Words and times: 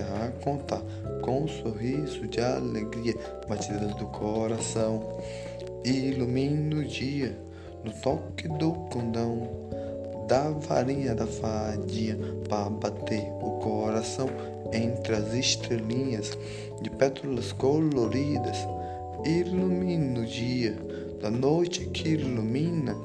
a 0.00 0.30
contar, 0.42 0.82
com 1.22 1.44
um 1.44 1.48
sorriso 1.48 2.26
de 2.26 2.40
alegria, 2.40 3.14
batidas 3.48 3.94
do 3.94 4.06
coração. 4.06 5.18
Ilumina 5.84 6.76
o 6.76 6.84
dia 6.84 7.36
no 7.84 7.92
toque 7.92 8.48
do 8.48 8.72
condão, 8.90 9.48
da 10.26 10.50
varinha 10.50 11.14
da 11.14 11.26
fadinha, 11.26 12.16
para 12.48 12.70
bater 12.70 13.22
o 13.40 13.58
coração 13.62 14.28
entre 14.72 15.14
as 15.14 15.32
estrelinhas 15.34 16.36
de 16.82 16.90
pétalas 16.90 17.52
coloridas. 17.52 18.56
Ilumina 19.24 20.20
o 20.20 20.26
dia 20.26 20.76
da 21.20 21.30
noite 21.30 21.84
que 21.86 22.10
ilumina 22.10 22.96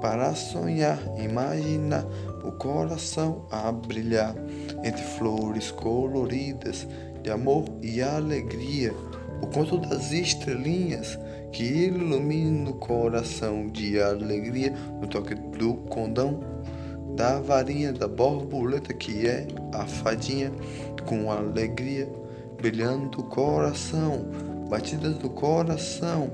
para 0.00 0.34
sonhar, 0.34 0.98
imaginar 1.18 2.06
o 2.44 2.52
coração 2.52 3.46
a 3.50 3.72
brilhar 3.72 4.34
entre 4.84 5.02
flores 5.02 5.70
coloridas 5.70 6.86
de 7.22 7.30
amor 7.30 7.64
e 7.82 8.02
alegria. 8.02 8.92
O 9.42 9.46
conto 9.46 9.78
das 9.78 10.12
estrelinhas 10.12 11.18
que 11.52 11.64
ilumina 11.64 12.70
o 12.70 12.74
coração 12.74 13.68
de 13.68 14.00
alegria. 14.00 14.72
No 15.00 15.06
toque 15.06 15.34
do 15.34 15.74
condão 15.88 16.40
da 17.16 17.40
varinha 17.40 17.92
da 17.92 18.08
borboleta 18.08 18.92
que 18.92 19.26
é 19.26 19.46
a 19.72 19.86
fadinha 19.86 20.52
com 21.06 21.30
alegria 21.30 22.08
brilhando 22.56 23.20
o 23.20 23.24
coração, 23.24 24.26
batidas 24.70 25.16
do 25.16 25.28
coração, 25.28 26.30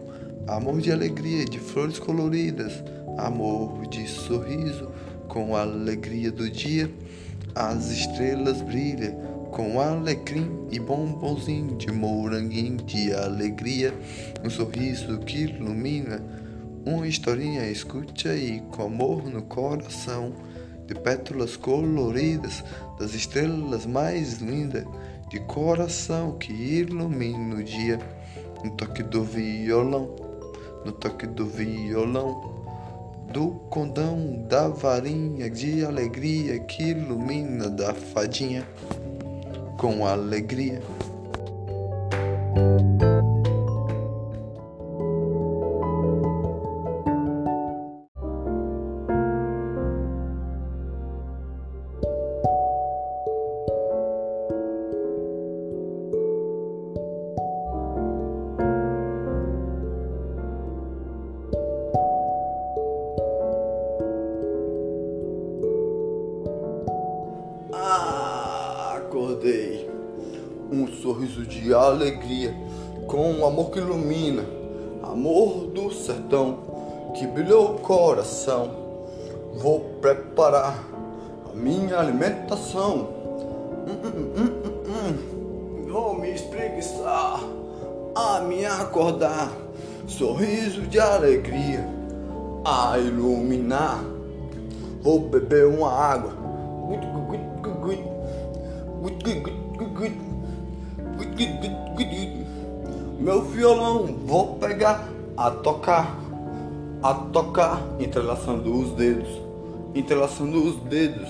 amor 0.46 0.80
de 0.80 0.92
alegria 0.92 1.44
de 1.44 1.58
flores 1.58 1.98
coloridas, 1.98 2.84
amor 3.18 3.86
de 3.88 4.06
sorriso 4.06 4.89
com 5.30 5.54
a 5.54 5.62
alegria 5.62 6.32
do 6.32 6.50
dia, 6.50 6.92
as 7.54 7.88
estrelas 7.90 8.60
brilham 8.62 9.30
com 9.52 9.80
alecrim 9.80 10.66
e 10.70 10.78
bombonzinho 10.78 11.76
de 11.76 11.90
moranguinho 11.92 12.76
de 12.78 13.14
alegria, 13.14 13.94
um 14.44 14.50
sorriso 14.50 15.18
que 15.20 15.44
ilumina, 15.44 16.20
uma 16.84 17.06
historinha 17.06 17.68
escute 17.70 18.28
aí 18.28 18.60
com 18.72 18.82
amor 18.82 19.24
no 19.24 19.42
coração, 19.42 20.32
de 20.86 20.94
pétalas 20.94 21.56
coloridas, 21.56 22.64
das 22.98 23.14
estrelas 23.14 23.86
mais 23.86 24.38
lindas, 24.38 24.84
de 25.28 25.38
coração 25.40 26.38
que 26.38 26.52
ilumina 26.52 27.54
o 27.54 27.62
dia, 27.62 28.00
no 28.64 28.72
toque 28.72 29.04
do 29.04 29.22
violão, 29.22 30.16
no 30.84 30.90
toque 30.90 31.26
do 31.26 31.46
violão 31.46 32.59
do 33.32 33.50
condão 33.70 34.44
da 34.48 34.68
varinha 34.68 35.48
de 35.48 35.84
alegria 35.84 36.58
que 36.58 36.90
ilumina 36.90 37.70
da 37.70 37.94
fadinha 37.94 38.66
com 39.78 40.04
alegria. 40.04 40.82
Coração. 78.20 78.70
Vou 79.54 79.80
preparar 80.00 80.84
a 81.50 81.56
minha 81.56 81.98
alimentação. 81.98 83.08
Hum, 83.86 83.96
hum, 84.04 84.32
hum, 84.36 84.62
hum, 84.64 84.82
hum. 84.86 85.88
Vou 85.90 86.20
me 86.20 86.32
espreguiçar, 86.32 87.40
a 88.14 88.40
me 88.40 88.64
acordar. 88.64 89.50
Sorriso 90.06 90.82
de 90.82 91.00
alegria, 91.00 91.86
a 92.64 92.98
iluminar. 92.98 94.04
Vou 95.02 95.20
beber 95.20 95.66
uma 95.66 95.90
água. 95.90 96.34
Meu 103.18 103.42
violão 103.42 104.06
vou 104.26 104.56
pegar 104.56 105.08
a 105.36 105.50
tocar, 105.50 106.16
a 107.02 107.14
tocar, 107.14 107.82
entrelaçando 107.98 108.78
os 108.78 108.90
dedos, 108.92 109.28
entrelaçando 109.94 110.62
os 110.62 110.76
dedos. 110.82 111.28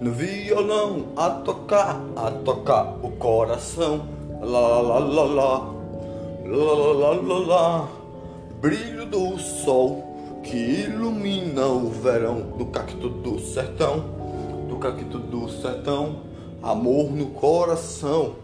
No 0.00 0.12
violão 0.12 1.06
a 1.16 1.30
tocar, 1.30 2.00
a 2.16 2.30
tocar 2.30 2.96
o 3.02 3.10
coração. 3.12 4.02
Lá 4.40 4.60
lá 4.60 4.98
lá 4.98 5.24
lá, 5.24 5.72
lá 6.44 6.74
lá 6.92 7.10
lá 7.10 7.38
lá. 7.46 7.88
Brilho 8.60 9.06
do 9.06 9.38
sol 9.38 10.04
que 10.42 10.56
ilumina 10.56 11.66
o 11.66 11.88
verão 11.88 12.42
do 12.58 12.66
cacto 12.66 13.08
do 13.08 13.40
sertão, 13.40 14.04
do 14.68 14.76
cacto 14.76 15.18
do 15.18 15.48
sertão 15.48 16.16
amor 16.62 17.10
no 17.10 17.26
coração. 17.26 18.34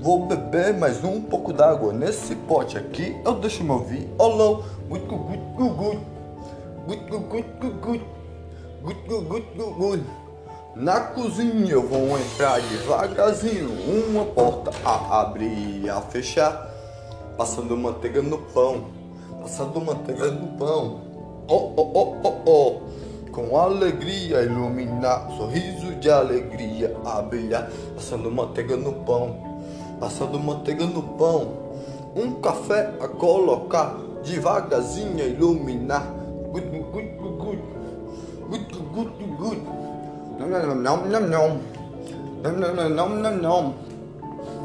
Vou 0.00 0.26
beber 0.26 0.74
mais 0.74 1.02
um 1.02 1.20
pouco 1.20 1.52
d'água 1.52 1.92
nesse 1.92 2.34
pote 2.34 2.76
aqui. 2.76 3.16
Eu 3.24 3.34
deixo 3.34 3.64
meu 3.64 3.78
violão. 3.78 4.62
Gut, 4.88 5.06
gut, 5.06 5.38
gut, 5.56 5.98
gut. 6.88 7.08
Gut, 7.08 7.28
gut, 7.28 7.44
gut, 7.60 7.80
gut. 7.80 8.00
Gut, 8.82 8.96
gut, 9.06 9.28
gut, 9.28 9.74
gut. 9.76 10.00
Na 10.74 11.00
cozinha 11.00 11.72
eu 11.72 11.82
vou 11.86 12.18
entrar 12.18 12.60
devagarzinho. 12.60 13.68
Uma 14.08 14.24
porta 14.24 14.70
a 14.84 15.20
abrir 15.20 15.84
e 15.84 15.90
a 15.90 16.00
fechar. 16.00 16.70
Passando 17.36 17.76
manteiga 17.76 18.22
no 18.22 18.38
pão. 18.38 18.86
Passando 19.40 19.80
manteiga 19.80 20.30
no 20.30 20.56
pão. 20.56 21.00
Oh, 21.46 21.72
oh, 21.76 21.92
oh, 21.94 22.16
oh, 22.24 22.50
oh 22.50 22.88
com 23.38 23.56
alegria 23.56 24.42
iluminar, 24.42 25.30
sorriso 25.36 25.94
de 26.00 26.10
alegria 26.10 26.96
a 27.04 27.22
brilhar, 27.22 27.70
passando 27.94 28.28
manteiga 28.32 28.76
no 28.76 28.92
pão, 29.04 29.60
passando 30.00 30.40
manteiga 30.40 30.84
no 30.84 31.02
pão, 31.02 31.52
um 32.16 32.40
café 32.40 32.92
a 33.00 33.06
colocar, 33.06 33.96
devagarzinho 34.24 35.22
a 35.22 35.26
iluminar, 35.28 36.17
Não, 40.48 40.74
não, 40.74 41.20
não. 41.20 41.60
Não, 42.42 42.52
não, 42.52 42.88
não, 42.88 43.08
não, 43.08 43.36
não. 43.36 43.74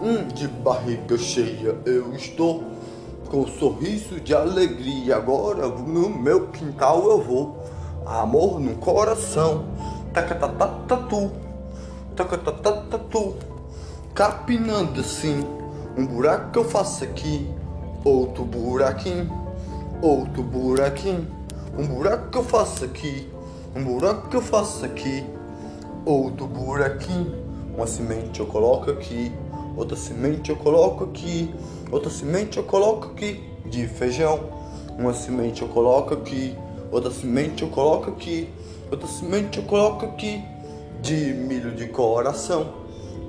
Hum, 0.02 0.28
de 0.34 0.48
barriga 0.48 1.18
cheia 1.18 1.76
eu 1.86 2.14
estou. 2.14 2.64
Com 3.30 3.42
um 3.42 3.48
sorriso 3.48 4.20
de 4.22 4.34
alegria, 4.34 5.18
agora 5.18 5.68
no 5.68 6.10
meu 6.10 6.48
quintal 6.48 7.04
eu 7.10 7.22
vou. 7.22 7.64
Amor 8.06 8.60
no 8.60 8.76
coração. 8.76 9.66
Tacatatatu. 10.14 11.32
Tacatatatu. 12.16 13.36
Capinando 14.14 15.02
assim. 15.02 15.46
Um 15.98 16.06
buraco 16.06 16.52
que 16.52 16.60
eu 16.60 16.64
faço 16.66 17.04
aqui. 17.04 17.50
Outro 18.06 18.46
buraquinho. 18.46 19.30
Outro 20.02 20.44
buraquinho. 20.44 21.28
Um 21.78 21.88
buraco 21.88 22.30
que 22.30 22.38
eu 22.38 22.44
faço 22.44 22.86
aqui. 22.86 23.30
Um 23.76 23.84
buraco 23.84 24.30
que 24.30 24.38
eu 24.38 24.42
faço 24.42 24.86
aqui 24.86 25.26
outro 26.06 26.48
buraquinho. 26.48 27.44
Uma 27.76 27.88
semente 27.88 28.40
eu 28.40 28.46
coloco 28.46 28.92
aqui, 28.92 29.32
outra 29.76 29.98
semente 29.98 30.52
eu 30.52 30.56
coloco 30.56 31.06
aqui, 31.06 31.54
outra 31.92 32.10
semente 32.10 32.58
eu 32.58 32.64
coloco 32.64 33.08
aqui 33.08 33.44
de 33.66 33.88
feijão. 33.88 34.40
Uma 34.98 35.14
semente 35.14 35.64
eu 35.64 35.68
coloco 35.68 36.14
aqui, 36.14 36.56
outra 36.92 37.10
semente 37.10 37.64
eu 37.64 37.70
coloco 37.70 38.12
aqui, 38.12 38.48
outra 38.92 39.08
semente 39.08 39.58
eu 39.58 39.64
coloco 39.66 40.06
aqui, 40.06 40.44
de 41.02 41.34
milho 41.34 41.72
de 41.72 41.88
coração, 41.88 42.74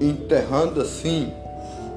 enterrando 0.00 0.80
assim, 0.80 1.32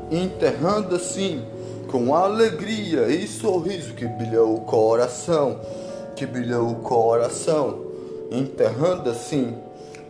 enterrando 0.10 0.96
assim, 0.96 1.44
com 1.92 2.16
alegria 2.16 3.08
e 3.08 3.28
sorriso 3.28 3.94
que 3.94 4.06
brilha 4.06 4.44
o 4.44 4.62
coração, 4.62 5.60
que 6.16 6.26
brilha 6.26 6.62
o 6.62 6.76
coração, 6.76 7.82
enterrando 8.32 9.10
assim. 9.10 9.56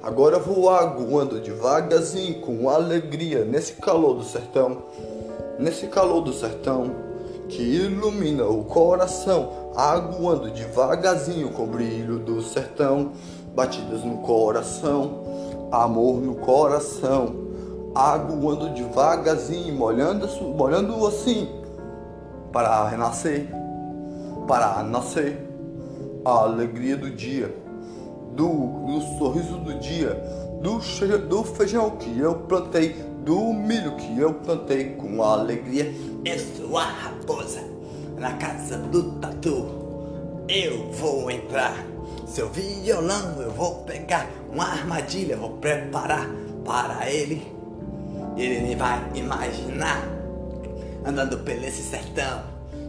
Agora 0.08 0.40
vou 0.40 0.70
aguando 0.70 1.38
devagarzinho, 1.42 2.40
com 2.40 2.70
alegria, 2.70 3.44
nesse 3.44 3.74
calor 3.74 4.14
do 4.14 4.24
sertão, 4.24 4.84
nesse 5.60 5.88
calor 5.88 6.22
do 6.22 6.32
sertão, 6.32 6.96
que 7.50 7.62
ilumina 7.62 8.46
o 8.46 8.64
coração 8.64 9.74
aguando 9.76 10.50
devagarzinho 10.50 11.50
com 11.50 11.64
o 11.64 11.68
brilho 11.68 12.20
do 12.20 12.42
sertão, 12.42 13.12
batidas 13.54 14.02
no 14.06 14.20
coração, 14.20 15.26
amor 15.74 16.22
no 16.22 16.36
coração, 16.36 17.36
aguando 17.94 18.70
devagarzinho, 18.70 19.76
molhando, 19.76 20.26
molhando 20.56 21.06
assim, 21.06 21.50
para 22.54 22.88
renascer, 22.88 23.50
para 24.48 24.82
nascer 24.84 25.46
a 26.24 26.44
alegria 26.44 26.96
do 26.96 27.10
dia, 27.10 27.67
do, 28.38 28.86
do 28.86 29.02
sorriso 29.18 29.58
do 29.58 29.74
dia, 29.80 30.14
do, 30.62 30.78
do 31.28 31.44
feijão 31.44 31.90
que 31.98 32.20
eu 32.20 32.36
plantei, 32.36 32.94
do 33.26 33.52
milho 33.52 33.96
que 33.96 34.20
eu 34.20 34.36
plantei 34.36 34.92
com 34.92 35.24
alegria. 35.24 35.92
Eu 36.24 36.40
sou 36.40 36.78
a 36.78 36.84
raposa 36.84 37.62
na 38.18 38.34
casa 38.34 38.78
do 38.78 39.12
tatu. 39.14 39.66
Eu 40.48 40.92
vou 40.92 41.30
entrar, 41.32 41.76
seu 42.28 42.48
violão 42.50 43.42
eu 43.42 43.52
vou 43.52 43.84
pegar, 43.84 44.30
uma 44.54 44.66
armadilha 44.66 45.36
vou 45.36 45.58
preparar 45.58 46.30
para 46.64 47.10
ele. 47.10 47.52
Ele 48.38 48.62
nem 48.62 48.76
vai 48.76 49.02
imaginar, 49.16 50.08
andando 51.04 51.40
pelo 51.40 51.66
esse 51.66 51.82
sertão. 51.82 52.44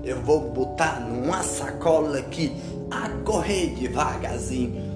Eu 0.05 0.21
vou 0.21 0.51
botar 0.51 1.01
numa 1.01 1.43
sacola 1.43 2.19
aqui, 2.19 2.55
a 2.91 3.09
correr 3.25 3.75
devagarzinho. 3.75 4.88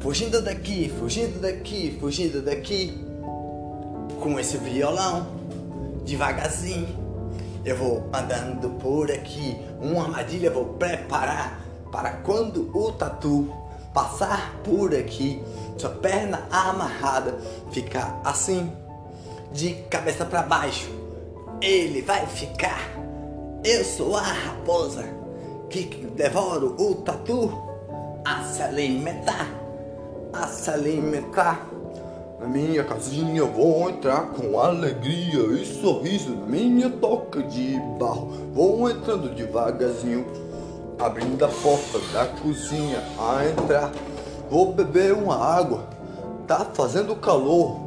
Fugindo 0.00 0.40
daqui, 0.40 0.88
fugindo 1.00 1.40
daqui, 1.40 1.96
fugindo 2.00 2.40
daqui. 2.40 3.04
Com 4.20 4.38
esse 4.38 4.56
violão, 4.56 5.26
devagarzinho. 6.04 6.88
Eu 7.64 7.76
vou 7.76 8.08
andando 8.12 8.70
por 8.78 9.10
aqui, 9.10 9.56
uma 9.80 10.04
armadilha 10.04 10.50
vou 10.50 10.66
preparar 10.74 11.60
para 11.90 12.10
quando 12.10 12.70
o 12.72 12.92
tatu 12.92 13.52
passar 13.92 14.54
por 14.62 14.94
aqui, 14.94 15.42
sua 15.76 15.90
perna 15.90 16.46
amarrada 16.50 17.36
ficar 17.72 18.20
assim, 18.24 18.70
de 19.52 19.74
cabeça 19.90 20.24
para 20.24 20.42
baixo. 20.42 20.88
Ele 21.60 22.02
vai 22.02 22.26
ficar. 22.26 22.90
Eu 23.64 23.84
sou 23.84 24.14
a 24.14 24.22
raposa 24.22 25.04
que 25.68 25.84
devoro 26.14 26.76
o 26.78 26.94
tatu 26.96 27.50
a 28.26 28.42
se 28.42 28.60
alimentar, 28.60 29.48
a 30.32 30.48
se 30.48 30.68
alimentar. 30.68 31.64
Na 32.40 32.48
minha 32.48 32.82
casinha 32.82 33.44
vou 33.44 33.88
entrar 33.88 34.30
com 34.30 34.58
alegria 34.58 35.42
e 35.60 35.64
sorriso 35.64 36.34
na 36.34 36.46
minha 36.46 36.90
toca 36.90 37.40
de 37.44 37.78
barro. 38.00 38.32
Vou 38.52 38.90
entrando 38.90 39.32
devagarzinho, 39.32 40.26
abrindo 40.98 41.44
a 41.44 41.48
porta 41.48 42.00
da 42.12 42.26
cozinha 42.26 43.00
a 43.16 43.48
entrar. 43.48 43.92
Vou 44.50 44.72
beber 44.72 45.12
uma 45.12 45.36
água. 45.36 45.84
Tá 46.48 46.66
fazendo 46.74 47.14
calor, 47.14 47.80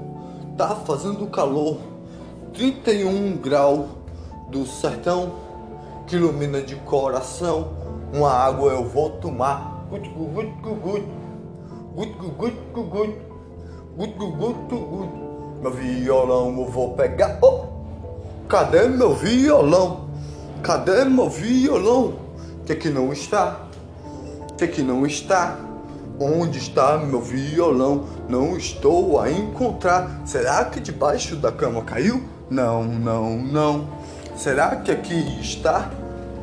tá 0.58 0.70
fazendo 0.70 1.28
calor. 1.28 1.80
31 2.54 3.36
graus 3.36 3.88
do 4.50 4.66
sertão 4.66 5.34
que 6.08 6.16
ilumina 6.16 6.62
de 6.62 6.76
coração. 6.78 7.74
Uma 8.14 8.32
água 8.32 8.72
eu 8.72 8.86
vou 8.86 9.10
tomar. 9.10 9.79
Gut, 9.90 10.08
gut, 10.14 10.46
gut, 10.62 10.82
gut. 10.84 11.04
Gut, 11.96 12.14
gut, 12.38 12.54
gut, 12.74 12.90
gut. 12.92 13.10
Gut, 13.98 14.18
gut, 14.18 14.38
gut, 14.38 14.70
gut. 14.70 15.10
Meu 15.64 15.72
violão 15.72 16.56
eu 16.60 16.66
vou 16.68 16.94
pegar. 16.94 17.40
Oh! 17.42 17.66
Cadê 18.48 18.88
meu 18.88 19.16
violão? 19.16 20.10
Cadê 20.62 21.06
meu 21.06 21.28
violão? 21.28 22.14
Que 22.68 22.76
que 22.76 22.90
não 22.90 23.12
está? 23.12 23.62
Que 24.60 24.68
que 24.68 24.84
não 24.84 25.08
está? 25.08 25.58
Onde 26.20 26.60
está 26.60 27.00
meu 27.00 27.20
violão? 27.20 28.06
Não 28.30 28.56
estou 28.56 29.20
a 29.20 29.32
encontrar. 29.32 30.22
Será 30.24 30.66
que 30.66 30.80
debaixo 30.80 31.36
da 31.36 31.52
cama 31.52 31.82
caiu? 31.82 32.24
Não, 32.48 32.84
não, 32.84 33.40
não. 33.40 33.88
Será 34.36 34.76
que 34.76 34.92
aqui 34.92 35.42
está? 35.42 35.90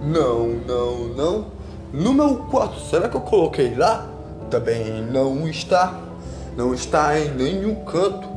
Não, 0.02 0.49
não, 0.49 1.08
não. 1.14 1.55
No 1.92 2.12
meu 2.12 2.36
quarto, 2.50 2.80
será 2.80 3.08
que 3.08 3.16
eu 3.16 3.20
coloquei 3.20 3.74
lá? 3.74 4.08
Também 4.50 5.02
não 5.02 5.48
está. 5.48 6.00
Não 6.56 6.74
está 6.74 7.18
em 7.18 7.30
nenhum 7.30 7.84
canto 7.84 8.28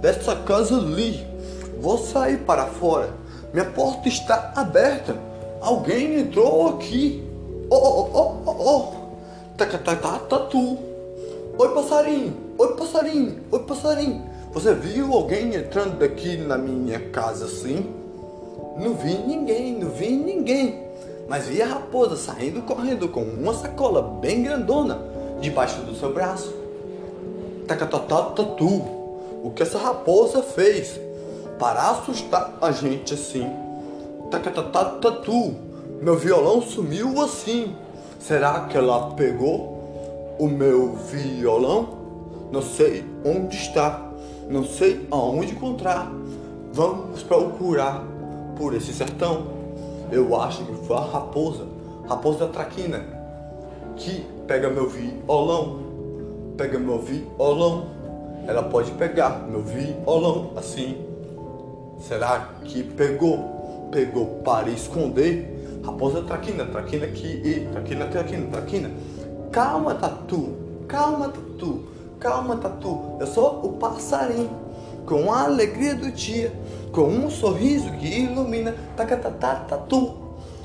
dessa 0.00 0.36
casa 0.36 0.76
ali. 0.76 1.26
Vou 1.80 1.98
sair 1.98 2.38
para 2.38 2.66
fora. 2.66 3.10
Minha 3.52 3.66
porta 3.66 4.08
está 4.08 4.52
aberta. 4.54 5.16
Alguém 5.60 6.20
entrou 6.20 6.68
aqui. 6.68 7.22
Oh, 7.70 7.76
oh, 7.76 8.10
oh, 8.12 8.34
oh, 8.46 8.68
oh. 8.68 8.92
Taca, 9.56 9.78
taca, 9.78 10.18
tatu. 10.28 10.78
Oi, 11.58 11.68
passarinho. 11.74 12.36
Oi, 12.58 12.76
passarinho. 12.76 13.40
Oi, 13.50 13.58
passarinho. 13.60 14.22
Você 14.52 14.74
viu 14.74 15.12
alguém 15.12 15.54
entrando 15.54 16.02
aqui 16.02 16.36
na 16.36 16.58
minha 16.58 17.00
casa 17.10 17.46
assim? 17.46 17.86
Não 18.78 18.94
vi 18.94 19.14
ninguém, 19.14 19.78
não 19.78 19.90
vi 19.90 20.10
ninguém. 20.10 20.81
Mas 21.28 21.46
vi 21.46 21.62
a 21.62 21.66
raposa 21.66 22.16
saindo 22.16 22.62
correndo 22.62 23.08
com 23.08 23.22
uma 23.22 23.54
sacola 23.54 24.02
bem 24.20 24.42
grandona 24.42 25.00
debaixo 25.40 25.80
do 25.82 25.94
seu 25.94 26.12
braço. 26.12 26.52
Tacatatatu, 27.66 28.66
o 29.42 29.52
que 29.54 29.62
essa 29.62 29.78
raposa 29.78 30.42
fez 30.42 31.00
para 31.58 31.90
assustar 31.90 32.58
a 32.60 32.70
gente 32.70 33.14
assim? 33.14 33.48
Tacatatatu, 34.30 35.54
meu 36.00 36.16
violão 36.16 36.60
sumiu 36.62 37.20
assim. 37.20 37.74
Será 38.18 38.66
que 38.66 38.76
ela 38.76 39.10
pegou 39.14 40.36
o 40.38 40.48
meu 40.48 40.94
violão? 40.94 42.00
Não 42.50 42.62
sei 42.62 43.04
onde 43.24 43.56
está, 43.56 44.10
não 44.48 44.64
sei 44.64 45.06
aonde 45.10 45.52
encontrar. 45.52 46.12
Vamos 46.72 47.22
procurar 47.22 48.04
por 48.56 48.74
esse 48.74 48.92
sertão. 48.92 49.61
Eu 50.12 50.38
acho 50.38 50.62
que 50.66 50.74
foi 50.86 50.94
a 50.94 51.00
raposa, 51.00 51.66
raposa 52.06 52.40
da 52.40 52.48
traquina, 52.48 53.02
que 53.96 54.26
pega 54.46 54.68
meu 54.68 54.86
violão, 54.86 55.78
pega 56.54 56.78
meu 56.78 56.98
violão. 56.98 57.86
Ela 58.46 58.64
pode 58.64 58.90
pegar 58.92 59.48
meu 59.48 59.62
violão 59.62 60.50
assim. 60.54 60.98
Será 61.98 62.50
que 62.62 62.82
pegou? 62.82 63.88
Pegou 63.90 64.26
para 64.44 64.68
esconder? 64.68 65.80
Raposa 65.82 66.20
traquina, 66.22 66.66
traquina 66.66 67.06
aqui 67.06 67.66
traquina, 67.72 68.06
traquina, 68.06 68.46
traquina. 68.50 68.90
Calma, 69.50 69.94
tatu, 69.94 70.50
calma, 70.86 71.28
tatu, 71.28 71.84
calma, 72.20 72.56
tatu. 72.58 73.16
Eu 73.18 73.26
sou 73.26 73.64
o 73.64 73.72
passarinho 73.78 74.61
com 75.06 75.32
a 75.32 75.44
alegria 75.44 75.94
do 75.94 76.10
dia, 76.10 76.52
com 76.90 77.04
um 77.04 77.30
sorriso 77.30 77.90
que 77.92 78.06
ilumina, 78.06 78.74
tacatatá, 78.96 79.56
tatu. 79.68 80.14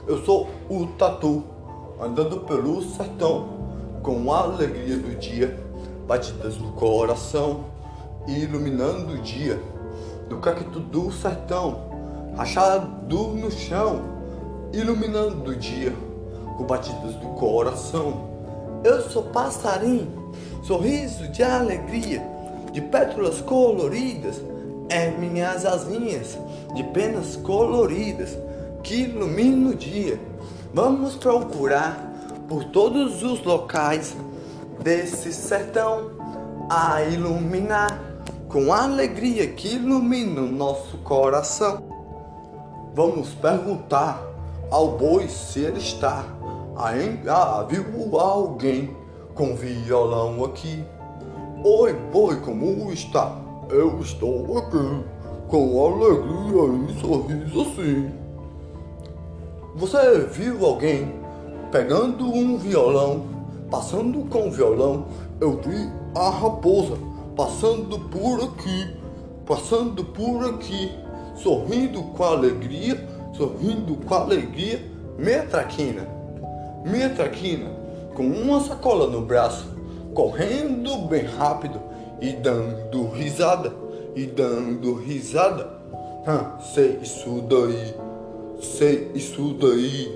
Eu 0.08 0.24
sou 0.24 0.48
o 0.70 0.86
tatu, 0.98 1.44
andando 2.00 2.42
pelo 2.42 2.82
sertão, 2.82 3.50
com 4.02 4.32
a 4.32 4.40
alegria 4.40 4.98
do 4.98 5.16
dia, 5.16 5.60
batidas 6.08 6.56
do 6.56 6.72
coração, 6.74 7.66
iluminando 8.28 9.14
o 9.14 9.18
dia, 9.18 9.60
do 10.30 10.38
cacto 10.38 10.80
do 10.80 11.12
sertão, 11.12 11.88
achado 12.38 13.18
no 13.34 13.50
chão, 13.52 14.02
iluminando 14.72 15.52
o 15.52 15.56
dia, 15.56 15.94
com 16.58 16.64
batidas 16.64 17.16
do 17.16 17.28
coração. 17.30 18.28
Eu 18.84 19.02
sou 19.02 19.24
passarinho, 19.24 20.32
sorriso 20.62 21.28
de 21.30 21.44
alegria, 21.44 22.37
de 22.72 22.82
pétalas 22.82 23.42
coloridas, 23.42 24.42
é 24.90 25.10
minhas 25.12 25.66
asinhas 25.66 26.38
de 26.74 26.84
penas 26.84 27.36
coloridas 27.36 28.38
que 28.84 29.04
iluminam 29.04 29.72
o 29.72 29.76
dia. 29.76 30.20
Vamos 30.74 31.16
procurar 31.16 32.14
por 32.48 32.64
todos 32.66 33.24
os 33.24 33.44
locais 33.44 34.16
desse 34.82 35.34
sertão 35.34 36.12
a 36.70 37.02
iluminar 37.04 38.00
com 38.48 38.72
alegria 38.72 39.48
que 39.48 39.76
ilumina 39.76 40.42
o 40.42 40.52
nosso 40.52 40.98
coração. 41.00 41.84
Vamos 42.94 43.30
perguntar 43.34 44.22
ao 44.72 44.98
boi 44.98 45.28
se 45.28 45.60
ele 45.60 45.80
está 45.80 46.38
ainda 46.78 47.64
viu 47.64 48.20
alguém 48.20 48.96
com 49.34 49.56
violão 49.56 50.44
aqui. 50.46 50.84
Oi, 51.64 51.92
boi, 52.14 52.36
como 52.42 52.94
está? 52.94 53.36
Eu 53.72 54.00
estou 54.00 54.60
aqui, 54.60 55.04
com 55.48 55.86
alegria 55.86 56.88
e 56.88 57.02
sorriso 57.02 57.62
assim. 57.62 58.12
Você 59.76 60.20
viu 60.32 60.64
alguém 60.64 61.12
pegando 61.72 62.26
um 62.26 62.60
violão, 62.60 63.26
passando 63.72 64.30
com 64.30 64.50
o 64.50 64.52
violão? 64.52 65.06
Eu 65.42 65.60
vi 65.60 65.90
a 66.16 66.30
raposa 66.30 66.96
passando 67.36 67.98
por 68.02 68.44
aqui, 68.44 68.96
passando 69.44 70.06
por 70.06 70.46
aqui, 70.46 70.92
sorrindo 71.36 72.04
com 72.04 72.24
alegria, 72.24 73.04
sorrindo 73.34 73.96
com 73.96 74.14
alegria. 74.14 74.80
Minha 75.18 75.42
traquina, 75.48 76.08
minha 76.86 77.10
traquina, 77.10 77.72
com 78.14 78.28
uma 78.28 78.60
sacola 78.62 79.08
no 79.08 79.22
braço, 79.22 79.77
correndo 80.18 80.98
bem 81.08 81.26
rápido 81.26 81.80
e 82.20 82.32
dando 82.32 83.08
risada, 83.10 83.72
e 84.16 84.26
dando 84.26 84.96
risada. 84.96 85.70
Hã, 86.28 86.60
sei 86.74 86.98
isso 87.04 87.44
daí, 87.48 87.94
sei 88.60 89.12
isso 89.14 89.54
daí. 89.54 90.12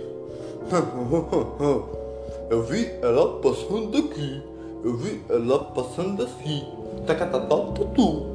Eu 2.49 2.63
vi 2.63 2.89
ela 3.03 3.39
passando 3.41 3.95
aqui, 3.95 4.41
eu 4.83 4.97
vi 4.97 5.21
ela 5.29 5.65
passando 5.65 6.23
assim. 6.23 6.63
Tacatatatu. 7.05 8.25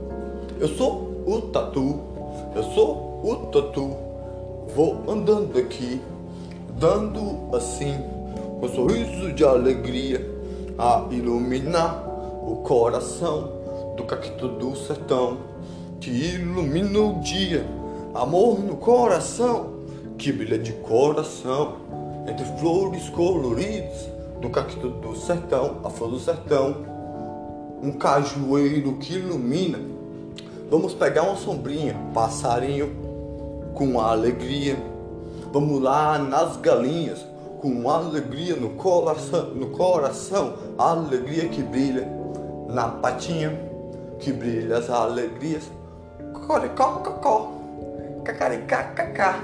Eu 0.61 0.68
sou 0.68 1.25
o 1.26 1.40
tatu, 1.52 1.99
eu 2.54 2.62
sou 2.75 3.20
o 3.25 3.37
tatu. 3.50 3.90
Vou 4.73 5.02
andando 5.08 5.58
aqui, 5.58 6.00
dando 6.78 7.54
assim, 7.56 7.99
um 8.62 8.68
sorriso 8.68 9.32
de 9.32 9.44
alegria, 9.44 10.36
a 10.78 11.06
iluminar 11.11 12.04
o 12.42 12.56
coração 12.56 13.52
do 13.97 14.04
cacto 14.04 14.49
do 14.49 14.76
sertão, 14.76 15.38
que 16.00 16.11
ilumina 16.11 17.00
o 17.00 17.21
dia, 17.21 17.66
amor 18.14 18.61
no 18.61 18.76
coração, 18.76 19.76
que 20.18 20.33
brilha 20.33 20.59
de 20.59 20.73
coração 20.73 21.76
entre 22.28 22.45
flores 22.59 23.09
coloridas 23.09 24.09
do 24.40 24.50
cacto 24.50 24.88
do 24.88 25.16
sertão, 25.16 25.78
a 25.85 25.90
flor 25.90 26.11
do 26.11 26.21
sertão, 26.21 26.76
um 27.83 27.92
cajueiro 27.92 28.95
que 28.95 29.14
ilumina. 29.14 29.78
Vamos 30.71 30.95
pegar 30.95 31.23
uma 31.23 31.37
sombrinha, 31.37 31.97
passarinho, 32.12 32.90
com 33.75 34.00
alegria. 34.00 34.76
Vamos 35.52 35.80
lá 35.80 36.18
nas 36.18 36.56
galinhas, 36.56 37.25
com 37.66 37.90
alegria 37.90 38.54
no 38.54 38.70
coração, 38.70 39.46
no 39.46 39.70
coração, 39.70 40.54
alegria 40.78 41.49
que 41.49 41.64
brilha 41.64 42.08
na 42.68 42.87
patinha, 42.87 43.61
que 44.20 44.32
brilha 44.32 44.78
as 44.78 44.88
alegrias. 44.88 45.64
Cocoricó, 46.32 47.00
cocó, 47.00 47.50
cacaricá, 48.23 48.85
cacá. 48.94 49.40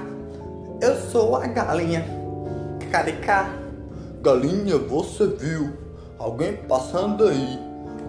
Eu 0.79 0.95
sou 0.95 1.35
a 1.35 1.47
galinha 1.47 2.05
Cacaricá. 2.79 3.53
Galinha, 4.21 4.77
você 4.77 5.27
viu 5.27 5.73
alguém 6.17 6.55
passando 6.55 7.25
aí 7.25 7.59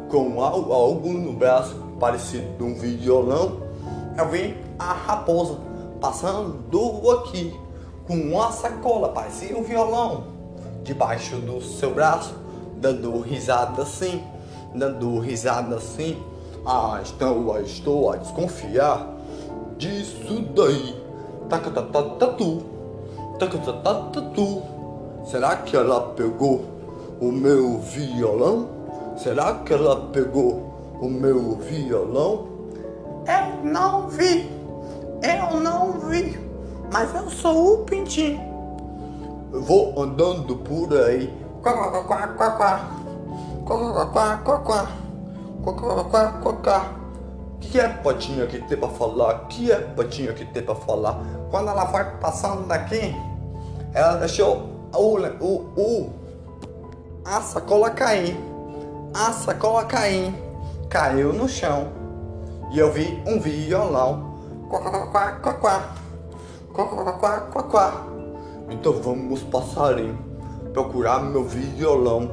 com 0.08 0.40
algo, 0.40 1.08
no 1.08 1.32
braço 1.32 1.74
parecido 1.98 2.64
um 2.64 2.74
violão? 2.76 3.58
Eu 4.16 4.28
vi 4.28 4.56
a 4.78 4.92
raposa 4.92 5.58
passando 6.00 7.10
aqui 7.10 7.63
com 8.06 8.14
uma 8.14 8.52
sacola, 8.52 9.08
parecia 9.08 9.56
um 9.56 9.62
violão, 9.62 10.24
debaixo 10.82 11.36
do 11.36 11.60
seu 11.60 11.94
braço, 11.94 12.34
dando 12.76 13.18
risada 13.20 13.82
assim, 13.82 14.22
dando 14.74 15.18
risada 15.18 15.76
assim. 15.76 16.22
Ah, 16.66 17.00
estou, 17.02 17.60
estou 17.60 18.12
a 18.12 18.16
desconfiar 18.16 19.14
disso 19.78 20.42
daí. 20.54 21.02
Taca, 21.48 21.70
taca, 21.70 22.02
tatu, 22.18 22.62
taca, 23.38 23.58
taca, 23.58 24.00
tatu. 24.12 24.62
Será 25.24 25.56
que 25.56 25.76
ela 25.76 26.12
pegou 26.14 26.64
o 27.20 27.32
meu 27.32 27.78
violão? 27.78 28.68
Será 29.16 29.54
que 29.54 29.72
ela 29.72 30.08
pegou 30.12 30.74
o 31.00 31.08
meu 31.08 31.56
violão? 31.56 32.48
Eu 33.26 33.64
não 33.64 34.08
vi, 34.08 34.50
eu 35.22 35.60
não 35.60 35.92
vi, 36.08 36.38
mas 36.94 37.12
eu 37.12 37.28
sou 37.28 37.74
o 37.74 37.78
Pintinho. 37.78 38.40
Eu 39.52 39.60
vou 39.62 40.00
andando 40.00 40.54
por 40.58 40.96
aí. 40.96 41.26
Quá, 41.60 41.72
quá, 41.72 42.04
quá, 42.04 42.28
quá, 42.28 42.50
quá. 42.52 42.80
Quá, 43.66 43.76
quá, 43.76 44.06
quá, 44.06 44.36
quá, 44.36 44.58
quá. 44.60 44.86
Quá, 45.64 45.74
quá, 45.74 46.04
quá, 46.04 46.32
quá, 46.40 46.52
quá. 46.52 46.92
que 47.60 47.80
é 47.80 47.88
patinha 47.88 48.46
que 48.46 48.60
tem 48.60 48.78
pra 48.78 48.88
falar? 48.90 49.46
que 49.48 49.72
é 49.72 49.80
patinha 49.80 50.32
que 50.34 50.44
tem 50.44 50.62
pra 50.62 50.76
falar? 50.76 51.18
Quando 51.50 51.68
ela 51.68 51.84
foi 51.86 52.04
passando 52.20 52.64
daqui, 52.68 53.12
ela 53.92 54.14
deixou 54.18 54.68
o, 54.94 55.18
o, 55.40 55.54
o, 55.76 56.12
a 57.24 57.40
sacola 57.40 57.90
cair. 57.90 58.36
A 59.12 59.32
sacola 59.32 59.84
cair. 59.84 60.32
Caiu 60.88 61.32
no 61.32 61.48
chão. 61.48 61.88
E 62.70 62.78
eu 62.78 62.92
vi 62.92 63.20
um 63.26 63.40
violão. 63.40 64.32
Quá, 64.68 64.80
quá, 64.80 65.06
quá, 65.08 65.32
quá, 65.32 65.54
quá. 65.54 66.03
Quá, 66.74 66.84
quá, 66.86 67.12
quá, 67.12 67.40
quá, 67.40 67.62
quá. 67.62 68.06
Então 68.68 68.92
vamos, 68.92 69.42
passarinho, 69.42 70.18
procurar 70.74 71.20
meu 71.20 71.44
violão 71.44 72.30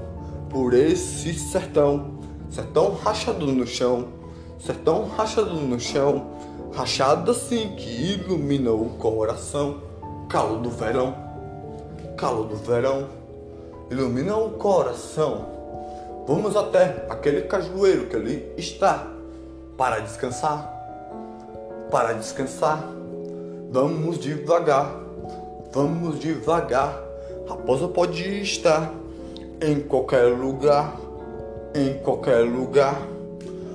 por 0.49 0.73
esse 0.73 1.33
sertão. 1.33 2.19
Sertão 2.49 2.93
rachado 2.95 3.45
no 3.45 3.65
chão. 3.65 4.07
Sertão 4.59 5.07
rachado 5.07 5.53
no 5.53 5.79
chão. 5.79 6.27
Rachado 6.73 7.31
assim 7.31 7.75
que 7.77 8.13
ilumina 8.13 8.71
o 8.71 8.89
coração. 8.97 9.81
Calor 10.27 10.59
do 10.59 10.69
verão 10.69 11.31
calor 12.21 12.45
do 12.45 12.55
verão 12.55 13.09
ilumina 13.89 14.37
o 14.37 14.51
coração. 14.51 15.47
Vamos 16.27 16.55
até 16.55 17.03
aquele 17.09 17.41
cajueiro 17.41 18.05
que 18.05 18.15
ali 18.15 18.53
está 18.55 19.07
para 19.75 19.99
descansar. 20.01 20.71
Para 21.89 22.13
descansar. 22.13 23.00
Vamos 23.71 24.19
devagar. 24.19 24.93
Vamos 25.71 26.19
devagar. 26.19 27.01
Raposa 27.47 27.87
pode 27.87 28.41
estar 28.41 28.93
em 29.61 29.79
qualquer 29.79 30.25
lugar. 30.25 30.99
Em 31.73 31.93
qualquer 31.99 32.41
lugar. 32.41 33.01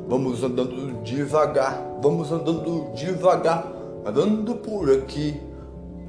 Vamos 0.06 0.44
andando 0.44 1.02
devagar. 1.02 1.82
Vamos 2.02 2.30
andando 2.30 2.92
devagar. 2.94 3.72
Andando 4.04 4.56
por 4.56 4.92
aqui. 4.92 5.40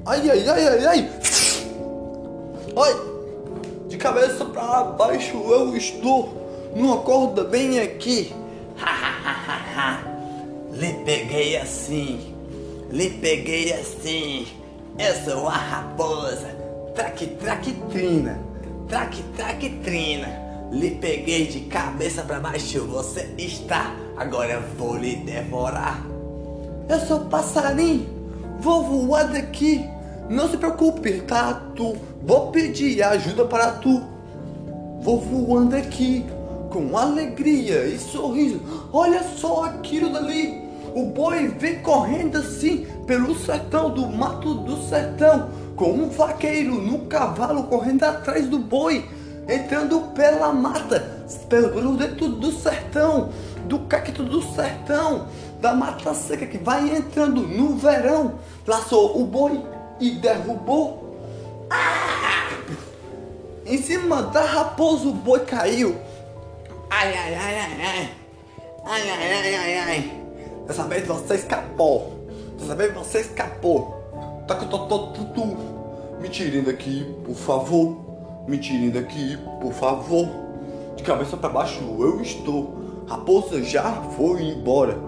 Ai, 0.04 0.30
ai, 0.30 0.46
ai, 0.46 0.68
ai, 0.68 0.84
ai. 0.84 1.10
Oi! 2.76 3.88
De 3.88 3.96
cabeça 3.96 4.44
para 4.44 4.84
baixo 4.84 5.34
eu 5.48 5.74
estou 5.74 6.28
numa 6.76 6.98
corda 6.98 7.42
bem 7.42 7.80
aqui. 7.80 8.34
lhe 10.72 10.92
peguei 11.04 11.56
assim, 11.56 12.37
lhe 12.90 13.10
peguei 13.10 13.72
assim. 13.72 14.46
Eu 14.98 15.14
sou 15.24 15.48
a 15.48 15.52
raposa, 15.52 16.48
traque 16.94 17.26
traque 17.26 17.72
trina, 17.90 18.38
traque 18.88 19.22
traque 19.36 19.70
trina. 19.84 20.48
Lhe 20.70 20.90
peguei 20.90 21.46
de 21.46 21.60
cabeça 21.60 22.22
para 22.22 22.40
baixo, 22.40 22.84
você 22.84 23.32
está. 23.38 23.94
Agora 24.16 24.54
eu 24.54 24.62
vou 24.76 24.96
lhe 24.96 25.16
devorar. 25.16 26.04
Eu 26.88 27.00
sou 27.00 27.20
passarinho, 27.20 28.06
vou 28.60 28.82
voar 28.82 29.28
daqui. 29.28 29.84
Não 30.28 30.48
se 30.50 30.58
preocupe, 30.58 31.22
tá? 31.22 31.54
Tu 31.74 31.96
vou 32.22 32.50
pedir 32.50 33.02
ajuda 33.02 33.46
para 33.46 33.72
tu. 33.72 34.02
Vou 35.00 35.20
voando 35.20 35.74
aqui 35.74 36.26
com 36.70 36.96
alegria 36.98 37.86
e 37.86 37.98
sorriso. 37.98 38.60
Olha 38.92 39.22
só 39.22 39.64
aquilo 39.64 40.12
dali. 40.12 40.67
O 40.94 41.06
boi 41.06 41.48
vem 41.48 41.80
correndo 41.80 42.38
assim 42.38 42.86
pelo 43.06 43.34
sertão 43.38 43.90
do 43.90 44.06
mato 44.06 44.54
do 44.54 44.76
sertão, 44.88 45.50
com 45.76 45.92
um 45.92 46.08
vaqueiro 46.08 46.74
no 46.74 47.06
cavalo 47.06 47.64
correndo 47.64 48.04
atrás 48.04 48.46
do 48.46 48.58
boi, 48.58 49.08
entrando 49.48 50.00
pela 50.14 50.52
mata, 50.52 51.26
pelo 51.48 51.96
dentro 51.96 52.28
do 52.28 52.52
sertão, 52.52 53.30
do 53.64 53.80
cacto 53.80 54.24
do 54.24 54.42
sertão, 54.54 55.28
da 55.60 55.74
mata 55.74 56.14
seca 56.14 56.46
que 56.46 56.58
vai 56.58 56.88
entrando 56.96 57.42
no 57.42 57.76
verão. 57.76 58.34
Laçou 58.66 59.20
o 59.20 59.24
boi 59.24 59.60
e 60.00 60.10
derrubou. 60.12 61.16
Ah! 61.70 62.50
Em 63.66 63.76
cima 63.76 64.22
da 64.22 64.44
raposa 64.44 65.08
o 65.08 65.12
boi 65.12 65.40
caiu. 65.40 65.96
Ai, 66.90 67.14
ai, 67.14 67.34
ai, 67.34 67.58
ai, 67.58 67.82
ai. 67.82 68.10
Ai, 68.84 69.10
ai, 69.10 69.32
ai, 69.32 69.54
ai, 69.54 69.78
ai. 69.78 70.17
Dessa 70.68 70.84
vez 70.84 71.06
você 71.06 71.36
escapou. 71.36 72.28
Dessa 72.58 72.74
vez 72.74 72.92
você 72.92 73.20
escapou. 73.20 74.44
Tá 74.46 74.54
que 74.54 74.64
eu 74.64 74.68
tô 74.68 74.78
todo 74.86 75.56
Me 76.20 76.28
tirem 76.28 76.62
daqui, 76.62 77.06
por 77.24 77.34
favor. 77.34 78.44
Me 78.46 78.58
tirem 78.58 78.90
daqui, 78.90 79.38
por 79.62 79.72
favor. 79.72 80.28
De 80.94 81.02
cabeça 81.02 81.38
para 81.38 81.48
baixo 81.48 81.80
eu 81.98 82.20
estou. 82.20 83.04
Raposa 83.08 83.62
já 83.62 83.90
foi 84.14 84.42
embora. 84.42 84.98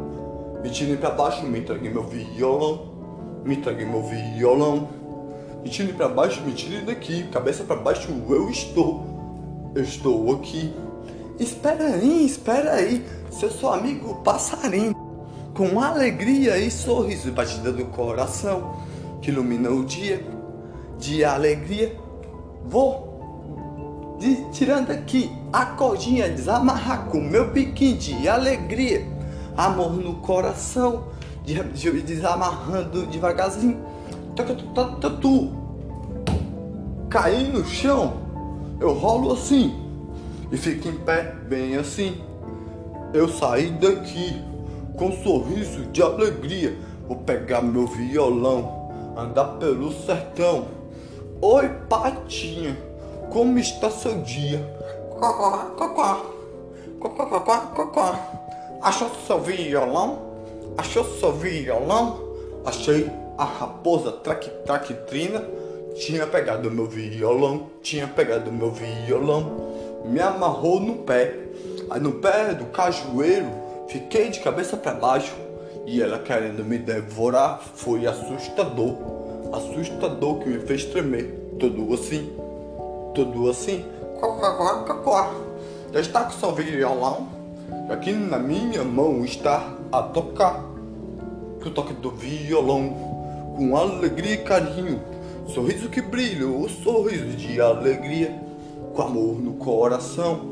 Me 0.63 0.71
tirem 0.71 0.97
para 0.97 1.11
baixo, 1.11 1.45
me 1.45 1.59
entreguem 1.59 1.93
meu 1.93 2.05
violão. 2.05 2.89
Me 3.45 3.57
traga 3.57 3.85
meu 3.85 4.03
violão. 4.03 4.89
Me 5.63 5.69
tire 5.69 5.93
para 5.93 6.09
baixo, 6.09 6.41
me 6.43 6.53
tire 6.53 6.87
daqui. 6.87 7.25
Cabeça 7.25 7.65
para 7.65 7.77
baixo, 7.77 8.11
eu 8.31 8.49
estou. 8.49 9.05
Eu 9.75 9.83
estou 9.83 10.35
aqui. 10.37 10.73
Espera 11.39 11.85
aí, 11.85 12.25
espera 12.25 12.73
aí. 12.73 13.05
Seu 13.31 13.51
seu 13.51 13.71
amigo 13.71 14.23
passarinho. 14.23 15.00
Com 15.61 15.79
alegria 15.79 16.57
e 16.57 16.71
sorriso, 16.71 17.31
batida 17.33 17.71
do 17.71 17.85
coração. 17.85 18.77
Que 19.21 19.31
ilumina 19.31 19.69
o 19.69 19.85
dia 19.85 20.25
de 20.99 21.23
alegria. 21.23 21.95
Vou 22.65 24.17
de, 24.19 24.37
tirando 24.53 24.91
aqui 24.91 25.31
a 25.53 25.67
cordinha, 25.67 26.31
desamarrar 26.31 27.09
com 27.09 27.21
meu 27.21 27.51
biquinho 27.51 27.99
de 27.99 28.27
alegria. 28.27 29.07
amor 29.55 29.93
no 29.93 30.15
coração, 30.15 31.09
de, 31.45 31.63
de, 31.63 31.91
desamarrando 32.01 33.05
devagarzinho. 33.05 33.85
Tu, 35.21 35.53
caí 37.11 37.53
no 37.53 37.67
chão, 37.67 38.15
eu 38.81 38.95
rolo 38.95 39.35
assim 39.35 39.79
e 40.51 40.57
fico 40.57 40.89
em 40.89 40.97
pé 40.97 41.35
bem 41.47 41.77
assim. 41.77 42.17
Eu 43.13 43.29
saí 43.29 43.71
daqui 43.73 44.49
com 45.01 45.11
sorriso 45.23 45.87
de 45.87 46.03
alegria. 46.03 46.77
Vou 47.09 47.17
pegar 47.17 47.63
meu 47.63 47.87
violão, 47.87 49.15
andar 49.17 49.57
pelo 49.59 49.91
sertão. 49.91 50.69
Oi, 51.41 51.71
patinha, 51.89 52.77
como 53.31 53.59
está 53.59 53.91
seu 53.91 54.21
dia? 54.21 54.59
Cocó, 55.09 55.57
cocó, 55.75 56.27
cocó, 57.01 57.27
cocó, 57.27 57.59
cocó. 57.75 58.15
Achou 58.83 59.11
seu 59.27 59.41
violão? 59.41 60.19
Achou 60.77 61.05
seu 61.19 61.33
violão? 61.33 62.21
Achei 62.67 63.11
a 63.39 63.45
raposa 63.45 64.13
traque 64.13 64.51
traque 64.67 64.93
trina. 64.93 65.43
Tinha 65.95 66.27
pegado 66.27 66.71
meu 66.71 66.87
violão, 66.87 67.69
tinha 67.83 68.07
pegado 68.07 68.53
meu 68.53 68.71
violão. 68.71 69.71
Me 70.05 70.21
amarrou 70.21 70.79
no 70.79 70.97
pé, 70.97 71.35
aí 71.91 72.01
no 72.01 72.13
pé 72.13 72.55
do 72.55 72.67
cajueiro 72.67 73.70
Fiquei 73.91 74.31
de 74.31 74.39
cabeça 74.39 74.77
para 74.77 74.95
baixo 74.95 75.35
e 75.85 76.01
ela 76.01 76.21
querendo 76.21 76.65
me 76.65 76.79
devorar 76.79 77.61
foi 77.61 78.07
assustador. 78.07 78.95
Assustador 79.53 80.39
que 80.39 80.49
me 80.49 80.61
fez 80.61 80.85
tremer, 80.85 81.57
todo 81.59 81.93
assim, 81.93 82.33
todo 83.13 83.51
assim. 83.51 83.85
Já 85.93 86.01
está 86.01 86.23
com 86.23 86.31
seu 86.31 86.53
violão? 86.53 87.27
Aqui 87.89 88.13
na 88.13 88.39
minha 88.39 88.85
mão 88.85 89.25
está 89.25 89.75
a 89.91 90.01
tocar. 90.05 90.65
O 91.67 91.71
toque 91.71 91.93
do 91.95 92.13
violão, 92.13 92.91
com 93.57 93.77
alegria 93.77 94.35
e 94.35 94.39
carinho. 94.39 95.01
Sorriso 95.49 95.89
que 95.89 96.01
brilha, 96.01 96.47
o 96.47 96.69
sorriso 96.69 97.37
de 97.37 97.61
alegria. 97.61 98.41
Com 98.95 99.03
amor 99.03 99.41
no 99.41 99.55
coração, 99.55 100.43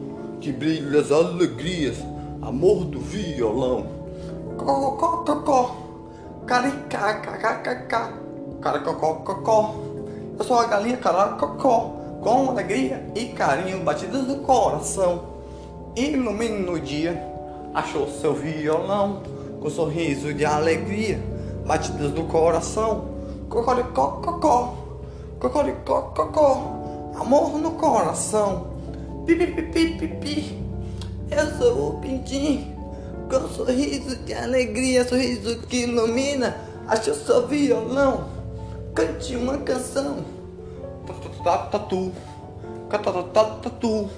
que 0.40 0.50
brilha 0.50 0.98
as 0.98 1.12
alegrias 1.12 1.98
amor 2.42 2.84
do 2.84 3.00
violão. 3.00 3.86
Cocó, 4.56 5.24
cocó, 5.24 5.76
caricacacacacá, 6.46 8.12
caracocó, 8.60 9.14
cocó. 9.24 9.74
Eu 10.38 10.44
sou 10.44 10.58
a 10.58 10.66
galinha 10.66 10.96
caracocó, 10.96 11.92
com 12.22 12.50
alegria 12.50 13.06
e 13.14 13.26
carinho, 13.26 13.84
batidas 13.84 14.26
do 14.26 14.36
coração. 14.38 15.22
Ilumina 15.96 16.72
o 16.72 16.80
dia, 16.80 17.22
achou 17.74 18.08
seu 18.08 18.34
violão, 18.34 19.22
com 19.60 19.68
sorriso 19.68 20.32
de 20.32 20.44
alegria, 20.44 21.20
batidas 21.66 22.12
do 22.12 22.24
coração. 22.24 23.16
Cocoricó, 23.48 24.20
cocó, 24.22 24.74
cocoricó, 25.40 26.02
cocó, 26.14 27.12
amor 27.18 27.58
no 27.58 27.72
coração. 27.72 28.68
Pipi, 29.26 29.46
pipi, 29.46 29.98
pipi. 29.98 30.67
Eu 31.30 31.46
sou 31.58 31.90
o 31.90 32.00
Pintim, 32.00 32.74
com 33.30 33.48
sorriso 33.48 34.16
de 34.24 34.32
alegria, 34.32 35.06
sorriso 35.06 35.58
que 35.68 35.82
ilumina. 35.82 36.56
Acho 36.86 37.14
seu 37.14 37.46
violão, 37.46 38.28
cante 38.94 39.36
uma 39.36 39.58
canção. 39.58 40.24
Tatu, 41.44 42.12
tatu, 43.62 44.10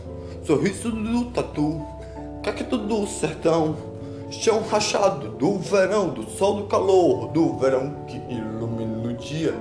sorriso 0.44 0.92
do 0.92 1.24
tatu, 1.32 1.82
cacto 2.44 2.78
do 2.78 3.04
sertão, 3.08 3.76
chão 4.30 4.62
rachado 4.70 5.30
do 5.30 5.58
verão, 5.58 6.10
do 6.10 6.30
sol 6.30 6.62
do 6.62 6.64
calor, 6.68 7.28
do 7.32 7.56
verão 7.58 8.04
que 8.06 8.18
ilumina 8.32 9.08
o 9.08 9.12
dia. 9.14 9.54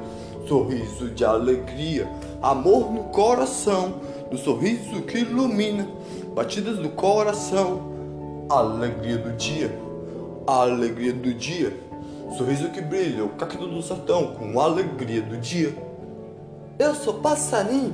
Sorriso 0.48 1.10
de 1.10 1.26
alegria, 1.26 2.08
amor 2.42 2.92
no 2.92 3.06
coração, 3.06 3.96
do 4.30 4.38
sorriso 4.38 5.02
que 5.02 5.20
ilumina 5.20 5.88
batidas 6.34 6.78
do 6.78 6.90
coração, 6.90 8.46
a 8.50 8.60
alegria 8.60 9.18
do 9.18 9.32
dia, 9.34 9.78
a 10.48 10.62
alegria 10.62 11.14
do 11.14 11.34
dia, 11.34 11.76
sorriso 12.38 12.70
que 12.70 12.82
brilha, 12.82 13.26
o 13.26 13.30
cacto 13.30 13.68
do 13.68 13.82
sertão 13.82 14.36
com 14.36 14.60
a 14.60 14.64
alegria 14.64 15.22
do 15.22 15.38
dia. 15.38 15.76
Eu 16.78 16.96
sou 16.96 17.16
passarinho, 17.16 17.94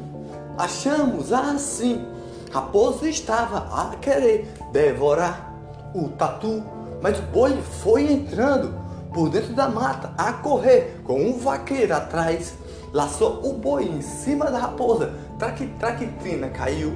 achamos 0.57 1.33
assim. 1.33 2.05
Raposo 2.51 3.05
estava 3.07 3.67
a 3.73 3.95
querer 3.97 4.47
devorar 4.71 5.53
o 5.93 6.09
tatu, 6.09 6.63
mas 7.01 7.19
o 7.19 7.23
boi 7.23 7.57
foi 7.83 8.11
entrando 8.11 8.73
por 9.13 9.29
dentro 9.29 9.53
da 9.53 9.67
mata 9.67 10.13
a 10.17 10.33
correr 10.33 11.01
com 11.03 11.19
um 11.19 11.37
vaqueiro 11.37 11.93
atrás. 11.93 12.53
Laçou 12.93 13.41
o 13.43 13.53
boi 13.53 13.83
em 13.83 14.01
cima 14.01 14.49
da 14.49 14.59
raposa, 14.59 15.13
traque, 15.37 15.67
traque, 15.79 16.07
trina, 16.19 16.47
caiu 16.49 16.95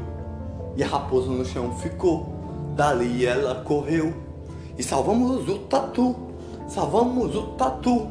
e 0.80 0.84
a 0.84 0.88
raposa 0.88 1.30
no 1.30 1.44
chão 1.44 1.76
ficou. 1.76 2.26
Dali 2.74 3.26
ela 3.26 3.56
correu 3.66 4.14
e 4.78 4.82
salvamos 4.82 5.46
o 5.50 5.60
tatu, 5.60 6.16
salvamos 6.70 7.36
o 7.36 7.48
tatu 7.58 8.08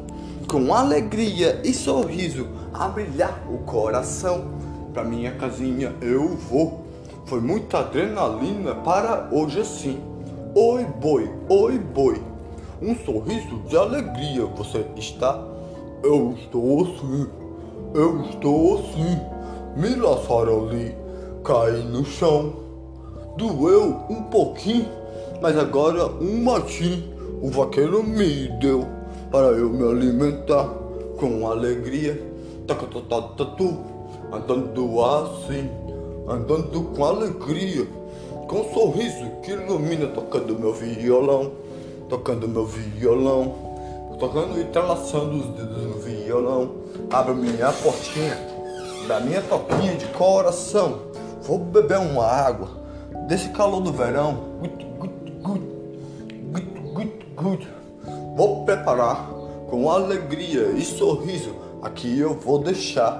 com 0.47 0.71
alegria 0.71 1.59
e 1.63 1.73
sorriso 1.73 2.47
a 2.71 2.87
brilhar 2.87 3.41
o 3.51 3.57
coração. 3.59 4.51
Pra 4.93 5.03
minha 5.03 5.31
casinha 5.31 5.95
eu 5.99 6.27
vou. 6.27 6.85
Foi 7.25 7.41
muita 7.41 7.79
adrenalina 7.79 8.75
para 8.75 9.29
hoje 9.31 9.61
assim. 9.61 9.99
Oi 10.53 10.85
boi, 10.85 11.27
oi 11.49 11.79
boi, 11.79 12.21
um 12.79 12.95
sorriso 12.95 13.63
de 13.67 13.77
alegria 13.77 14.45
você 14.45 14.85
está? 14.95 15.43
Eu 16.03 16.35
estou 16.37 16.83
assim, 16.83 17.27
eu 17.95 18.21
estou 18.25 18.79
assim. 18.79 19.19
Me 19.75 19.95
laçaram 19.95 20.67
ali 20.67 20.98
Caí 21.43 21.83
no 21.83 22.05
chão, 22.05 22.53
doeu 23.37 24.01
um 24.09 24.23
pouquinho, 24.23 24.87
mas 25.41 25.57
agora 25.57 26.07
um 26.07 26.43
matinho 26.43 27.19
o 27.41 27.49
vaqueiro 27.49 28.03
me 28.03 28.49
deu 28.59 28.85
para 29.31 29.47
eu 29.47 29.69
me 29.69 29.89
alimentar 29.89 30.65
com 31.17 31.47
alegria. 31.47 32.21
Tatu, 32.67 33.77
andando 34.31 35.01
assim, 35.01 35.69
andando 36.27 36.81
com 36.95 37.05
alegria, 37.05 37.87
com 38.47 38.59
um 38.59 38.73
sorriso 38.73 39.25
que 39.41 39.51
ilumina, 39.51 40.07
tocando 40.07 40.59
meu 40.59 40.73
violão, 40.73 41.53
tocando 42.09 42.47
meu 42.47 42.65
violão, 42.65 43.55
tocando 44.19 44.59
e 44.59 44.63
entrelaçando 44.63 45.37
os 45.37 45.45
dedos 45.55 45.83
no 45.83 45.93
violão. 45.93 46.71
Abre 47.09 47.33
minha 47.33 47.71
portinha 47.71 48.37
da 49.07 49.19
minha 49.21 49.41
toquinha 49.41 49.95
de 49.95 50.05
coração 50.07 51.08
Vou 51.49 51.57
beber 51.57 51.97
uma 51.97 52.27
água 52.27 52.67
desse 53.27 53.49
calor 53.49 53.81
do 53.81 53.91
verão. 53.91 54.37
Vou 58.37 58.65
preparar 58.65 59.27
com 59.67 59.89
alegria 59.89 60.67
e 60.77 60.83
sorriso. 60.83 61.55
Aqui 61.81 62.19
eu 62.19 62.35
vou 62.35 62.59
deixar 62.59 63.19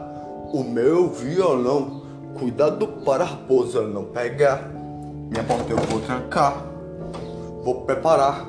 o 0.54 0.64
meu 0.64 1.10
violão. 1.10 2.04
Cuidado 2.38 2.86
para 3.04 3.24
a 3.24 3.28
raposa 3.30 3.82
não 3.82 4.04
pegar. 4.04 4.70
Minha 5.32 5.44
porta 5.44 5.72
eu 5.72 5.78
vou 5.78 6.00
trancar. 6.00 6.64
Vou 7.64 7.82
preparar 7.82 8.48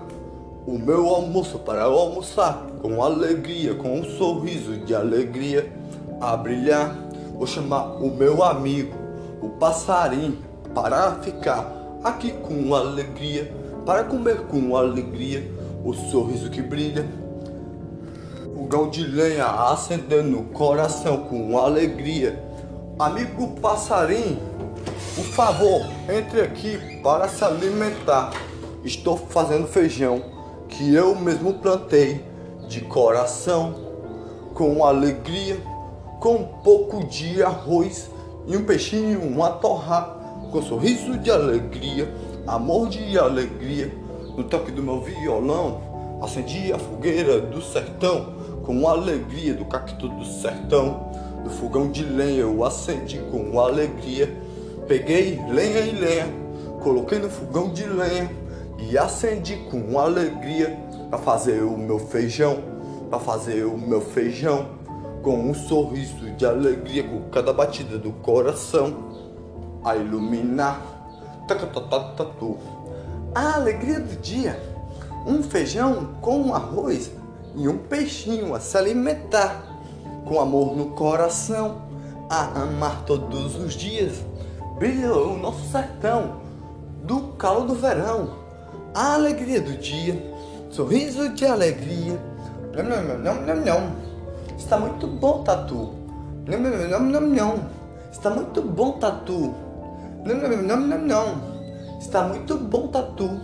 o 0.66 0.78
meu 0.78 1.08
almoço 1.08 1.58
para 1.58 1.84
almoçar 1.84 2.66
com 2.82 3.02
alegria, 3.02 3.74
com 3.74 3.98
um 3.98 4.04
sorriso 4.04 4.76
de 4.76 4.94
alegria 4.94 5.72
a 6.20 6.36
brilhar. 6.36 6.94
Vou 7.32 7.46
chamar 7.46 7.94
o 7.94 8.10
meu 8.10 8.44
amigo 8.44 8.99
o 9.40 9.48
passarinho 9.48 10.38
para 10.74 11.16
ficar 11.16 11.70
aqui 12.04 12.32
com 12.32 12.74
alegria, 12.74 13.52
para 13.84 14.04
comer 14.04 14.42
com 14.46 14.76
alegria 14.76 15.50
o 15.84 15.92
sorriso 15.92 16.50
que 16.50 16.62
brilha. 16.62 17.06
Fogão 18.54 18.88
de 18.88 19.02
lenha 19.02 19.46
acendendo 19.46 20.30
no 20.30 20.44
coração 20.44 21.24
com 21.24 21.58
alegria. 21.58 22.40
Amigo 22.98 23.48
passarinho, 23.60 24.38
por 25.16 25.24
favor, 25.24 25.80
entre 26.08 26.42
aqui 26.42 27.00
para 27.02 27.26
se 27.28 27.42
alimentar. 27.44 28.30
Estou 28.84 29.16
fazendo 29.16 29.66
feijão 29.66 30.22
que 30.68 30.94
eu 30.94 31.16
mesmo 31.16 31.54
plantei 31.54 32.24
de 32.68 32.82
coração, 32.82 33.74
com 34.54 34.84
alegria, 34.84 35.60
com 36.20 36.34
um 36.34 36.44
pouco 36.44 37.04
de 37.06 37.42
arroz 37.42 38.08
e 38.46 38.56
um 38.56 38.64
peixinho, 38.64 39.22
uma 39.22 39.50
torra, 39.50 40.16
com 40.50 40.62
sorriso 40.62 41.18
de 41.18 41.30
alegria, 41.30 42.12
amor 42.46 42.88
de 42.88 43.18
alegria. 43.18 43.92
No 44.36 44.44
toque 44.44 44.70
do 44.70 44.82
meu 44.82 45.00
violão, 45.00 45.80
acendi 46.22 46.72
a 46.72 46.78
fogueira 46.78 47.40
do 47.40 47.60
sertão, 47.62 48.34
com 48.64 48.88
alegria 48.88 49.54
do 49.54 49.64
cacto 49.64 50.08
do 50.08 50.24
sertão. 50.24 51.08
Do 51.44 51.50
fogão 51.50 51.90
de 51.90 52.04
lenha 52.04 52.40
eu 52.40 52.64
acendi 52.64 53.18
com 53.30 53.60
alegria. 53.60 54.34
Peguei 54.86 55.40
lenha 55.48 55.80
e 55.80 55.92
lenha, 55.92 56.26
coloquei 56.82 57.18
no 57.18 57.30
fogão 57.30 57.72
de 57.72 57.84
lenha 57.84 58.30
e 58.78 58.98
acendi 58.98 59.56
com 59.70 59.98
alegria 59.98 60.76
para 61.08 61.18
fazer 61.18 61.62
o 61.62 61.76
meu 61.76 61.98
feijão, 61.98 62.58
para 63.08 63.20
fazer 63.20 63.64
o 63.64 63.78
meu 63.78 64.00
feijão 64.00 64.79
com 65.22 65.50
um 65.50 65.54
sorriso 65.54 66.30
de 66.32 66.46
alegria 66.46 67.04
com 67.04 67.28
cada 67.30 67.52
batida 67.52 67.98
do 67.98 68.12
coração 68.12 69.10
a 69.84 69.96
iluminar. 69.96 70.80
Tacatatatu. 71.46 72.58
A 73.34 73.54
alegria 73.54 74.00
do 74.00 74.20
dia, 74.20 74.60
um 75.26 75.42
feijão 75.42 76.14
com 76.20 76.54
arroz 76.54 77.10
e 77.56 77.68
um 77.68 77.76
peixinho 77.76 78.54
a 78.54 78.60
se 78.60 78.76
alimentar, 78.76 79.62
com 80.26 80.40
amor 80.40 80.76
no 80.76 80.90
coração, 80.90 81.82
a 82.28 82.62
amar 82.62 83.04
todos 83.04 83.56
os 83.56 83.74
dias. 83.74 84.24
Brilhou 84.78 85.34
o 85.34 85.38
nosso 85.38 85.68
sertão 85.70 86.40
do 87.02 87.20
calor 87.36 87.66
do 87.66 87.74
verão, 87.74 88.30
a 88.94 89.14
alegria 89.14 89.60
do 89.60 89.76
dia, 89.76 90.34
sorriso 90.70 91.28
de 91.30 91.44
alegria. 91.44 92.20
Não, 92.74 92.84
não, 92.84 93.18
não, 93.18 93.34
não, 93.42 93.56
não. 93.56 94.09
Está 94.60 94.78
muito 94.78 95.06
bom, 95.06 95.42
Tatu. 95.42 95.94
Não, 96.46 96.58
não, 96.60 97.00
não, 97.00 97.20
não. 97.22 97.64
Está 98.12 98.28
muito 98.28 98.60
bom, 98.60 98.92
Tatu. 98.92 99.54
Não, 100.24 100.34
não, 100.36 100.62
não, 100.62 100.76
não, 100.76 100.98
não. 100.98 101.98
Está 101.98 102.22
muito 102.28 102.56
bom, 102.56 102.86
Tatu. 102.88 103.40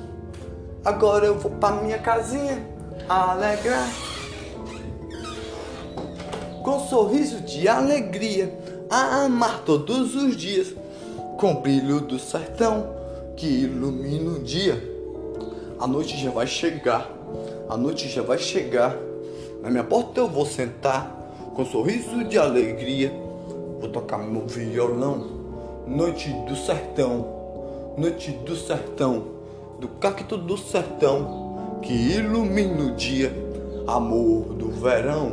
Agora 0.84 1.26
eu 1.26 1.38
vou 1.38 1.50
para 1.52 1.82
minha 1.82 1.98
casinha 1.98 2.62
alegrar. 3.08 3.88
Com 6.62 6.80
sorriso 6.80 7.40
de 7.40 7.66
alegria, 7.66 8.54
a 8.90 9.24
amar 9.24 9.62
todos 9.64 10.14
os 10.14 10.36
dias, 10.36 10.74
com 11.38 11.52
o 11.52 11.60
brilho 11.62 12.02
do 12.02 12.18
sertão 12.18 12.94
que 13.36 13.46
ilumina 13.46 14.32
o 14.32 14.42
dia. 14.44 14.80
A 15.80 15.86
noite 15.86 16.16
já 16.22 16.30
vai 16.30 16.46
chegar, 16.46 17.10
a 17.70 17.76
noite 17.76 18.06
já 18.06 18.22
vai 18.22 18.38
chegar. 18.38 18.94
Na 19.66 19.72
minha 19.72 19.82
porta 19.82 20.20
eu 20.20 20.28
vou 20.28 20.46
sentar, 20.46 21.10
com 21.52 21.62
um 21.62 21.66
sorriso 21.66 22.22
de 22.22 22.38
alegria. 22.38 23.12
Vou 23.80 23.88
tocar 23.88 24.18
meu 24.18 24.46
violão, 24.46 25.26
noite 25.84 26.30
do 26.46 26.54
sertão, 26.54 27.26
noite 27.98 28.30
do 28.30 28.54
sertão, 28.54 29.24
do 29.80 29.88
cacto 29.88 30.36
do 30.36 30.56
sertão, 30.56 31.80
que 31.82 31.92
ilumina 31.92 32.92
o 32.92 32.94
dia. 32.94 33.34
Amor 33.88 34.54
do 34.54 34.70
verão, 34.70 35.32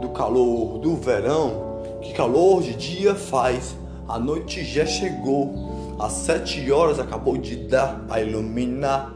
do 0.00 0.08
calor 0.08 0.78
do 0.78 0.96
verão, 0.96 1.82
que 2.00 2.14
calor 2.14 2.62
de 2.62 2.72
dia 2.72 3.14
faz. 3.14 3.76
A 4.08 4.18
noite 4.18 4.64
já 4.64 4.86
chegou, 4.86 5.96
às 6.00 6.12
sete 6.12 6.72
horas 6.72 6.98
acabou 6.98 7.36
de 7.36 7.56
dar 7.56 8.06
a 8.08 8.22
iluminar 8.22 9.12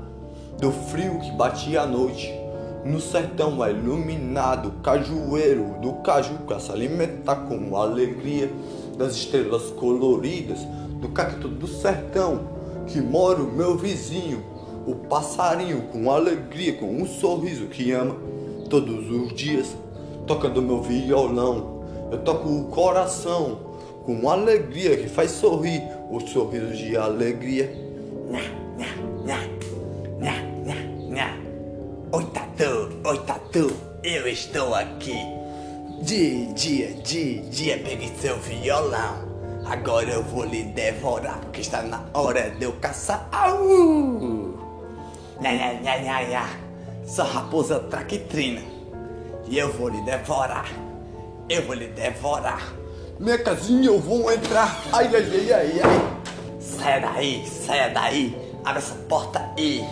do 0.59 0.71
frio 0.71 1.19
que 1.19 1.31
batia 1.31 1.81
à 1.81 1.87
noite. 1.87 2.40
No 2.85 3.01
sertão 3.01 3.63
é 3.65 3.71
iluminado, 3.71 4.73
cajueiro 4.83 5.77
do 5.83 5.95
caju 6.03 6.35
pra 6.47 6.59
se 6.59 6.73
alimentar 6.73 7.37
com 7.47 7.77
alegria 7.77 8.51
das 8.97 9.15
estrelas 9.15 9.65
coloridas 9.73 10.61
do 11.01 11.09
cacto 11.11 11.49
do 11.49 11.67
sertão 11.67 12.41
que 12.87 13.01
mora 13.01 13.41
o 13.41 13.53
meu 13.53 13.77
vizinho, 13.77 14.43
o 14.87 14.95
passarinho 14.95 15.83
com 15.93 16.11
alegria, 16.11 16.75
com 16.75 16.87
um 16.87 17.07
sorriso 17.07 17.67
que 17.67 17.93
ama 17.93 18.17
todos 18.69 19.11
os 19.11 19.35
dias 19.35 19.77
tocando 20.27 20.63
meu 20.63 20.81
violão. 20.81 21.85
Eu 22.11 22.19
toco 22.19 22.49
o 22.49 22.65
coração 22.65 23.59
com 24.05 24.29
alegria 24.29 24.97
que 24.97 25.09
faz 25.09 25.33
sorrir, 25.33 25.83
o 26.11 26.21
sorriso 26.21 26.73
de 26.75 26.97
alegria. 26.97 27.73
Tatu, 33.51 33.73
eu 34.05 34.29
estou 34.29 34.77
aqui. 34.77 35.17
De 36.03 36.47
dia, 36.55 36.95
de 37.03 37.41
dia, 37.51 37.79
peguei 37.79 38.13
seu 38.21 38.39
violão. 38.39 39.29
Agora 39.67 40.09
eu 40.09 40.23
vou 40.23 40.45
lhe 40.45 40.63
devorar, 40.63 41.41
porque 41.41 41.61
está 41.61 41.83
na 41.83 42.01
hora 42.15 42.51
de 42.51 42.65
eu 42.65 42.73
caçar. 42.75 43.29
Au! 43.33 44.55
Nha, 45.41 45.53
nha, 45.53 45.73
nha, 45.81 45.99
nha, 45.99 46.23
nha. 46.29 46.49
Sou 47.05 47.25
raposa 47.25 47.81
traquitrina. 47.81 48.63
E 49.49 49.59
eu 49.59 49.73
vou 49.73 49.89
lhe 49.89 50.01
devorar. 50.03 50.71
Eu 51.49 51.67
vou 51.67 51.75
lhe 51.75 51.89
devorar. 51.89 52.73
Minha 53.19 53.39
casinha 53.39 53.89
eu 53.89 53.99
vou 53.99 54.31
entrar. 54.31 54.81
Ai, 54.93 55.11
ai, 55.13 55.25
ai, 55.25 55.53
ai, 55.53 55.81
ai. 55.83 56.61
Saia 56.61 57.01
daí, 57.01 57.45
saia 57.49 57.89
daí. 57.89 58.37
Abre 58.65 58.79
essa 58.79 58.95
porta 59.09 59.51
aí. 59.57 59.85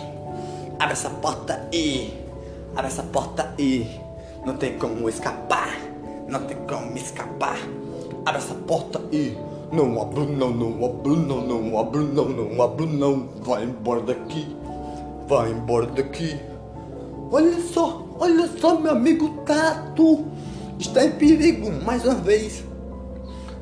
Abre 0.79 0.93
essa 0.93 1.09
porta 1.09 1.67
aí. 1.73 2.18
Abre 2.75 2.87
essa 2.87 3.03
porta 3.03 3.53
aí. 3.57 3.99
Não 4.45 4.57
tem 4.57 4.77
como 4.77 5.09
escapar. 5.09 5.77
Não 6.27 6.41
tem 6.41 6.57
como 6.67 6.95
escapar. 6.97 7.57
Abre 8.25 8.41
essa 8.41 8.53
porta 8.53 9.01
E 9.11 9.35
não 9.71 10.01
abro 10.01 10.25
não, 10.25 10.49
não 10.49 10.83
abro 10.83 11.15
não, 11.15 11.41
não 11.41 11.79
abro 11.79 12.01
não, 12.01 12.29
não 12.29 12.61
abro 12.63 12.87
não. 12.87 13.29
Vai 13.43 13.63
embora 13.63 14.01
daqui. 14.01 14.55
Vai 15.27 15.51
embora 15.51 15.85
daqui. 15.85 16.39
Olha 17.31 17.61
só, 17.61 18.03
olha 18.19 18.47
só, 18.59 18.79
meu 18.79 18.91
amigo 18.91 19.43
Tato. 19.45 20.25
Está 20.79 21.05
em 21.05 21.11
perigo 21.11 21.71
mais 21.83 22.03
uma 22.03 22.15
vez. 22.15 22.63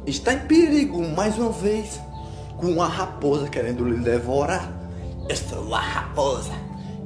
Está 0.06 0.34
em 0.34 0.40
perigo 0.40 1.06
mais 1.10 1.38
uma 1.38 1.52
vez. 1.52 2.00
Com 2.58 2.68
uma 2.68 2.88
raposa 2.88 3.50
querendo 3.50 3.84
lhe 3.84 3.98
devorar. 3.98 4.72
Eu 5.28 5.36
sou 5.36 5.76
a 5.76 5.80
raposa. 5.80 6.54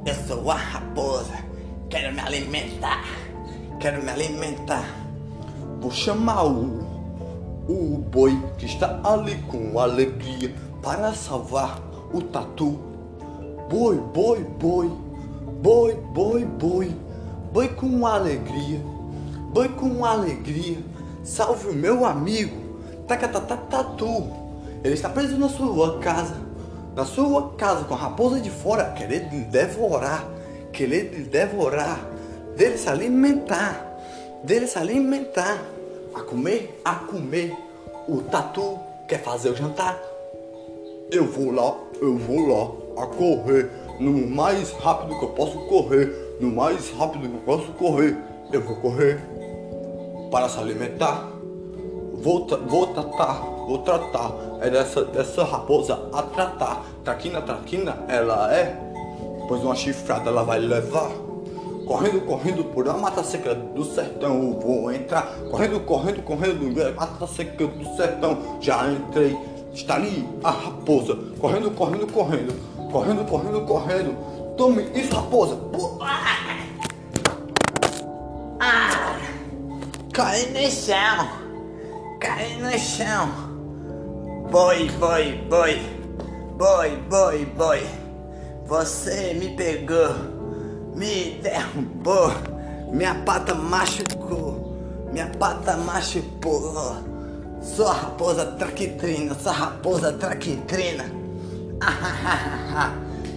Eu 0.06 0.14
sou 0.28 0.48
a 0.48 0.54
raposa. 0.54 1.51
Quero 1.92 2.10
me 2.14 2.20
alimentar. 2.22 3.04
Quero 3.78 4.02
me 4.02 4.08
alimentar. 4.08 4.82
Vou 5.78 5.90
chamar 5.90 6.46
o, 6.46 6.86
o 7.68 7.98
boi 8.10 8.42
que 8.56 8.64
está 8.64 8.98
ali 9.04 9.36
com 9.42 9.78
alegria 9.78 10.54
para 10.82 11.12
salvar 11.12 11.78
o 12.10 12.22
tatu. 12.22 12.80
Boi, 13.68 13.98
boi, 13.98 14.42
boi, 14.42 14.90
boi, 15.60 15.94
boi, 16.14 16.46
boi, 16.46 16.96
boi 17.52 17.68
com 17.68 18.06
alegria, 18.06 18.80
boi 19.52 19.68
com 19.68 20.02
alegria, 20.02 20.78
salve 21.22 21.68
o 21.68 21.74
meu 21.74 22.06
amigo, 22.06 22.56
tatu. 23.06 24.32
Ele 24.82 24.94
está 24.94 25.10
preso 25.10 25.36
na 25.36 25.50
sua 25.50 25.98
casa, 25.98 26.36
na 26.96 27.04
sua 27.04 27.50
casa 27.50 27.84
com 27.84 27.92
a 27.92 27.98
raposa 27.98 28.40
de 28.40 28.48
fora, 28.48 28.92
querendo 28.92 29.46
devorar, 29.50 30.26
lhe 30.86 31.02
devorar, 31.24 32.00
dele 32.56 32.76
se 32.76 32.88
alimentar 32.88 33.92
dele 34.42 34.66
se 34.66 34.78
alimentar, 34.78 35.62
a 36.14 36.20
comer, 36.20 36.80
a 36.84 36.94
comer. 36.94 37.56
O 38.08 38.22
tatu 38.22 38.78
quer 39.06 39.22
fazer 39.22 39.50
o 39.50 39.56
jantar. 39.56 39.98
Eu 41.10 41.26
vou 41.26 41.52
lá, 41.52 41.76
eu 42.00 42.16
vou 42.16 42.46
lá, 42.46 43.02
a 43.02 43.06
correr, 43.06 43.70
no 44.00 44.26
mais 44.26 44.72
rápido 44.72 45.18
que 45.18 45.24
eu 45.24 45.30
posso 45.30 45.58
correr, 45.66 46.36
no 46.40 46.50
mais 46.50 46.90
rápido 46.90 47.28
que 47.28 47.34
eu 47.34 47.40
posso 47.40 47.72
correr, 47.72 48.16
eu 48.52 48.60
vou 48.62 48.76
correr 48.76 49.20
para 50.30 50.48
se 50.48 50.58
alimentar. 50.58 51.30
Vou, 52.14 52.46
vou 52.46 52.86
tratar, 52.88 53.40
vou 53.66 53.78
tratar, 53.78 54.32
é 54.60 54.70
dessa, 54.70 55.04
dessa 55.04 55.44
raposa 55.44 56.08
a 56.12 56.22
tratar. 56.22 56.84
Traquina, 57.04 57.42
traquina, 57.42 57.98
ela 58.08 58.54
é, 58.54 58.76
pois 59.52 59.64
uma 59.64 59.74
chifrada 59.74 60.30
ela 60.30 60.42
vai 60.42 60.58
levar. 60.58 61.10
Correndo, 61.86 62.22
correndo 62.22 62.64
por 62.72 62.88
a 62.88 62.94
mata 62.94 63.22
seca 63.22 63.54
do 63.54 63.84
sertão, 63.84 64.58
vou 64.58 64.90
entrar. 64.90 65.26
Correndo, 65.50 65.78
correndo, 65.80 66.22
correndo, 66.22 66.94
mata 66.96 67.26
seca 67.26 67.66
do 67.66 67.96
sertão, 67.96 68.56
já 68.62 68.90
entrei. 68.90 69.36
Está 69.74 69.96
ali 69.96 70.26
a 70.42 70.50
raposa, 70.50 71.18
correndo, 71.38 71.70
correndo, 71.72 72.06
correndo, 72.10 72.54
correndo, 72.90 73.24
correndo, 73.26 73.60
correndo. 73.66 74.56
Tome 74.56 74.84
isso, 74.94 75.14
raposa. 75.14 75.56
Pô, 75.56 75.98
Cai 80.14 80.46
no 80.46 80.70
chão. 80.70 81.28
Cai 82.20 82.56
no 82.56 82.78
chão. 82.78 83.28
Boi, 84.50 84.88
boi, 84.98 85.44
boi. 85.50 85.78
Boi, 86.56 86.96
boi, 87.10 87.44
boi. 87.44 88.01
Você 88.66 89.34
me 89.34 89.56
pegou. 89.56 90.14
Me 90.94 91.40
derrubou. 91.42 92.30
Minha 92.92 93.14
pata 93.16 93.54
machucou. 93.54 94.76
Minha 95.12 95.26
pata 95.26 95.76
machucou. 95.76 96.96
Sou 97.60 97.88
a 97.88 97.92
raposa 97.92 98.46
traquitrina. 98.52 99.34
Sou 99.34 99.50
a 99.50 99.54
raposa 99.54 100.12
traquitrina. 100.12 101.04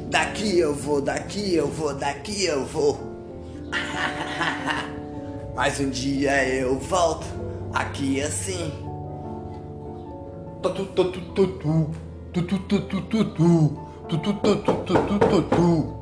Daqui 0.10 0.60
eu 0.60 0.74
vou, 0.74 1.02
daqui 1.02 1.56
eu 1.56 1.68
vou, 1.68 1.94
daqui 1.94 2.46
eu 2.46 2.64
vou. 2.66 2.98
Mas 5.56 5.80
um 5.80 5.90
dia 5.90 6.48
eu 6.48 6.78
volto 6.80 7.26
aqui 7.74 8.22
assim. 8.22 8.72
Tatu, 10.62 10.86
tatu, 10.86 11.22
tatu, 11.34 11.90
tutu, 12.34 12.60
tutu, 12.60 12.92
tutu, 12.92 13.85
tutu, 14.08 14.34
tutu, 14.34 14.74
tutu, 14.86 15.20
tutu. 15.20 15.94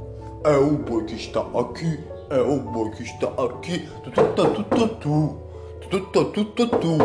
É 0.43 0.57
o 0.57 0.77
boi 0.77 1.05
que 1.05 1.15
está 1.15 1.39
aqui, 1.39 1.99
é 2.29 2.39
o 2.41 2.59
boi 2.59 2.91
que 2.91 3.03
está 3.03 3.27
aqui. 3.27 3.87
Tu, 4.03 4.11
tu, 4.11 4.23
tu, 4.35 4.53
tu, 4.53 4.63
tu, 4.63 4.87
tu. 4.87 5.37
Tu, 5.89 5.99
tu, 5.99 6.25
tu, 6.25 6.45
tu, 6.45 6.67
tu. 6.67 6.97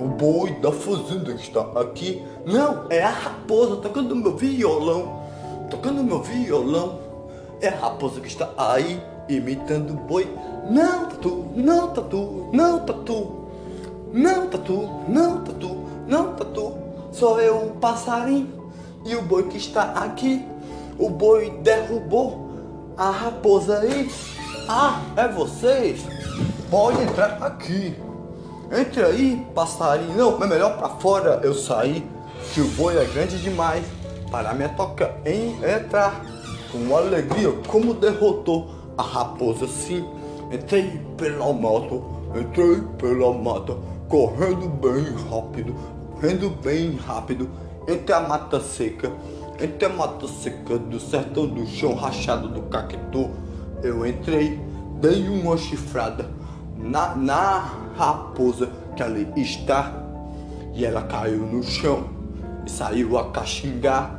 O 0.00 0.08
boi 0.08 0.50
da 0.60 0.70
fazenda 0.72 1.32
que 1.34 1.42
está 1.42 1.60
aqui. 1.80 2.22
Não, 2.44 2.86
é 2.90 3.02
a 3.02 3.10
raposa 3.10 3.76
tocando 3.76 4.14
meu 4.14 4.36
violão. 4.36 5.22
Tocando 5.70 6.02
meu 6.04 6.20
violão. 6.20 6.98
É 7.60 7.68
a 7.68 7.76
raposa 7.76 8.20
que 8.20 8.28
está 8.28 8.50
aí 8.58 9.00
imitando 9.28 9.92
o 9.92 9.96
boi. 9.96 10.28
Não, 10.68 11.06
tatu, 11.06 11.46
não, 11.54 11.88
tatu, 11.88 12.48
não, 12.52 12.80
tatu. 12.80 13.42
Não, 14.12 14.46
tatu, 14.48 14.90
não, 15.08 15.40
tatu, 15.44 15.76
não, 16.06 16.34
tatu. 16.34 16.72
Sou 17.12 17.40
eu, 17.40 17.68
o 17.68 17.70
passarinho 17.76 18.61
e 19.04 19.14
o 19.14 19.22
boi 19.22 19.44
que 19.44 19.56
está 19.56 19.82
aqui. 19.92 20.44
O 20.98 21.08
boi 21.10 21.50
derrubou 21.62 22.50
a 22.96 23.10
raposa 23.10 23.80
aí. 23.80 24.10
Ah, 24.68 25.00
é 25.16 25.28
vocês? 25.28 26.04
Pode 26.70 27.02
entrar 27.02 27.42
aqui. 27.42 27.96
Entre 28.70 29.02
aí, 29.04 29.46
passarinho. 29.54 30.16
Não, 30.16 30.42
é 30.42 30.46
melhor 30.46 30.78
pra 30.78 30.88
fora 30.88 31.40
eu 31.42 31.54
sair, 31.54 32.06
que 32.54 32.60
o 32.60 32.68
boi 32.68 32.96
é 32.96 33.04
grande 33.04 33.38
demais 33.38 33.84
para 34.30 34.54
minha 34.54 34.70
toca 34.70 35.14
em 35.26 35.56
entrar. 35.62 36.24
Com 36.70 36.96
alegria, 36.96 37.52
como 37.68 37.92
derrotou 37.92 38.70
a 38.96 39.02
raposa 39.02 39.66
sim. 39.66 40.04
Entrei 40.50 41.00
pela 41.16 41.52
mata, 41.52 42.00
entrei 42.34 42.80
pela 42.98 43.32
mata, 43.32 43.76
correndo 44.08 44.68
bem 44.68 45.04
rápido, 45.30 45.74
correndo 46.14 46.50
bem 46.62 46.96
rápido, 46.96 47.48
entre 47.88 48.12
a 48.12 48.20
mata 48.20 48.60
seca, 48.60 49.12
entre 49.60 49.86
a 49.86 49.88
mata 49.88 50.26
seca 50.28 50.78
do 50.78 50.98
sertão 51.00 51.46
do 51.46 51.66
chão 51.66 51.94
rachado 51.94 52.48
do 52.48 52.62
caquetu. 52.62 53.30
Eu 53.82 54.06
entrei, 54.06 54.60
dei 55.00 55.28
uma 55.28 55.56
chifrada 55.56 56.28
na, 56.76 57.14
na 57.14 57.58
raposa 57.96 58.70
que 58.96 59.02
ali 59.02 59.26
está, 59.36 59.92
e 60.74 60.84
ela 60.84 61.02
caiu 61.02 61.40
no 61.40 61.62
chão 61.62 62.04
e 62.66 62.70
saiu 62.70 63.18
a 63.18 63.30
caxingar. 63.30 64.18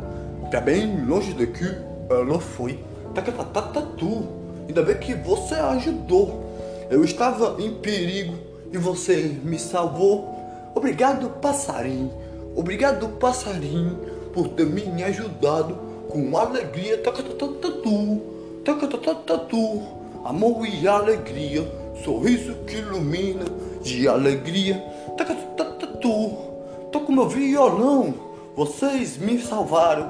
Pra 0.49 0.62
bem 0.62 1.06
longe 1.06 1.34
daqui, 1.34 1.65
ela 2.10 2.39
foi. 2.39 2.80
Tatu. 3.13 4.23
Ainda 4.67 4.82
bem 4.82 4.97
que 4.97 5.13
você 5.15 5.56
ajudou. 5.56 6.43
Eu 6.89 7.04
estava 7.04 7.62
em 7.62 7.73
perigo 7.76 8.36
e 8.71 8.78
você 8.78 9.38
me 9.43 9.58
salvou. 9.58 10.34
Obrigado, 10.76 11.30
passarinho. 11.41 12.12
Obrigado, 12.55 13.09
passarinho, 13.19 13.97
por 14.33 14.49
ter 14.49 14.65
me 14.65 15.03
ajudado 15.03 15.75
com 16.09 16.37
alegria. 16.37 16.97
Tatu. 16.99 17.23
Tatu. 19.25 19.81
Amor 20.23 20.65
e 20.67 20.87
alegria. 20.87 21.67
Sorriso 22.03 22.55
que 22.67 22.77
ilumina 22.77 23.45
de 23.81 24.07
alegria. 24.07 24.75
Tatu. 25.17 26.37
Tô 26.91 27.01
com 27.01 27.11
meu 27.11 27.27
violão. 27.27 28.13
Vocês 28.55 29.17
me 29.17 29.39
salvaram 29.39 30.09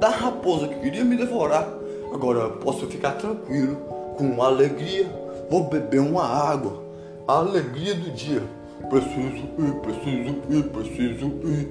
da 0.00 0.08
raposa 0.08 0.66
que 0.68 0.80
queria 0.80 1.04
me 1.04 1.16
devorar. 1.16 1.68
Agora 2.12 2.48
posso 2.48 2.86
ficar 2.86 3.12
tranquilo, 3.12 3.76
com 4.16 4.42
alegria. 4.42 5.06
Vou 5.48 5.64
beber 5.64 6.00
uma 6.00 6.24
água. 6.24 6.82
A 7.28 7.38
alegria 7.38 7.94
do 7.94 8.10
dia. 8.10 8.42
Preciso 8.88 9.44
ir, 9.58 9.72
preciso 9.82 10.36
ir, 10.48 10.62
preciso 10.70 11.26
ir 11.44 11.68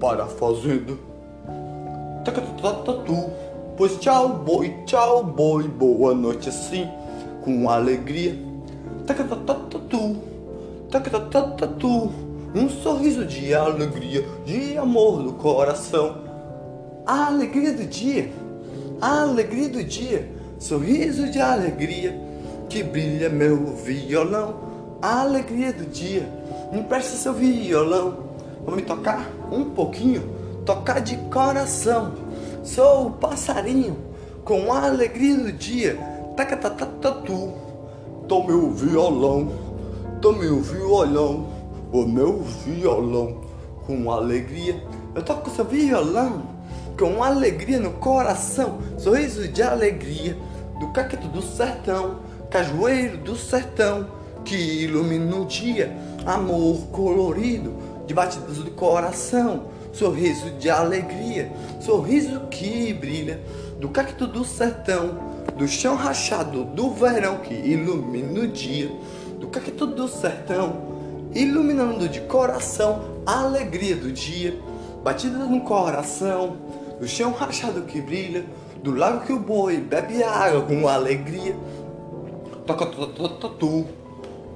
para 0.00 0.24
a 0.24 0.26
fazenda. 0.26 0.94
Tatu. 2.24 3.30
Pois 3.76 3.96
tchau, 3.98 4.28
boi, 4.44 4.74
tchau, 4.84 5.22
boi. 5.24 5.68
Boa 5.68 6.14
noite 6.14 6.48
assim, 6.48 6.88
com 7.42 7.70
alegria. 7.70 8.36
Tatu. 9.06 10.16
Tatu. 10.90 12.10
Um 12.54 12.68
sorriso 12.68 13.24
de 13.24 13.54
alegria, 13.54 14.24
de 14.44 14.76
amor 14.76 15.22
no 15.22 15.34
coração. 15.34 16.16
A 17.06 17.26
alegria 17.26 17.72
do 17.72 17.84
dia, 17.84 18.32
a 19.00 19.22
alegria 19.22 19.68
do 19.68 19.84
dia, 19.84 20.30
sorriso 20.58 21.30
de 21.30 21.40
alegria 21.40 22.18
que 22.68 22.82
brilha 22.82 23.28
meu 23.28 23.74
violão. 23.76 24.66
A 25.00 25.20
alegria 25.20 25.72
do 25.72 25.84
dia, 25.86 26.28
me 26.72 26.82
presta 26.82 27.16
seu 27.16 27.32
violão, 27.32 28.28
me 28.66 28.82
tocar 28.82 29.30
um 29.50 29.70
pouquinho, 29.70 30.22
tocar 30.64 31.00
de 31.00 31.16
coração. 31.30 32.12
Sou 32.62 33.06
o 33.06 33.10
passarinho 33.12 33.96
com 34.44 34.72
a 34.72 34.84
alegria 34.84 35.36
do 35.36 35.52
dia, 35.52 35.98
tacatatatu. 36.36 37.52
Tome 38.26 38.52
o 38.52 38.70
violão, 38.72 39.50
tome 40.20 40.46
o 40.48 40.60
violão, 40.60 41.46
o 41.90 42.04
meu 42.04 42.42
violão 42.42 43.40
com 43.86 44.10
alegria. 44.10 44.82
Eu 45.14 45.22
toco 45.22 45.48
seu 45.48 45.64
violão 45.64 46.42
com 46.98 47.22
alegria 47.22 47.78
no 47.78 47.92
coração, 47.92 48.78
sorriso 48.98 49.48
de 49.48 49.62
alegria 49.62 50.36
do 50.78 50.88
caqueto 50.88 51.28
do 51.28 51.40
sertão, 51.40 52.18
cajueiro 52.50 53.16
do 53.18 53.36
sertão 53.36 54.06
que 54.44 54.56
ilumina 54.56 55.36
o 55.36 55.44
dia, 55.44 55.96
amor 56.28 56.86
colorido 56.92 57.74
de 58.06 58.14
batidas 58.14 58.58
do 58.58 58.70
coração, 58.72 59.64
sorriso 59.92 60.50
de 60.52 60.68
alegria, 60.68 61.50
sorriso 61.80 62.40
que 62.50 62.92
brilha 62.92 63.40
do 63.80 63.88
cacto 63.88 64.26
do 64.26 64.44
sertão, 64.44 65.18
do 65.56 65.66
chão 65.66 65.96
rachado 65.96 66.64
do 66.64 66.90
verão 66.90 67.38
que 67.38 67.54
ilumina 67.54 68.40
o 68.40 68.46
dia, 68.46 68.90
do 69.40 69.48
cacto 69.48 69.86
do 69.86 70.06
sertão 70.06 70.98
iluminando 71.34 72.08
de 72.08 72.20
coração 72.22 73.22
a 73.26 73.40
alegria 73.40 73.96
do 73.96 74.10
dia, 74.10 74.58
batida 75.02 75.38
no 75.38 75.60
coração, 75.60 76.56
do 76.98 77.06
chão 77.06 77.32
rachado 77.32 77.82
que 77.82 78.00
brilha, 78.00 78.44
do 78.82 78.94
lago 78.94 79.24
que 79.24 79.32
o 79.32 79.38
boi 79.38 79.78
bebe 79.78 80.22
água 80.22 80.62
com 80.62 80.88
alegria. 80.88 81.54
Toca 82.66 82.86
tatu, 82.86 83.86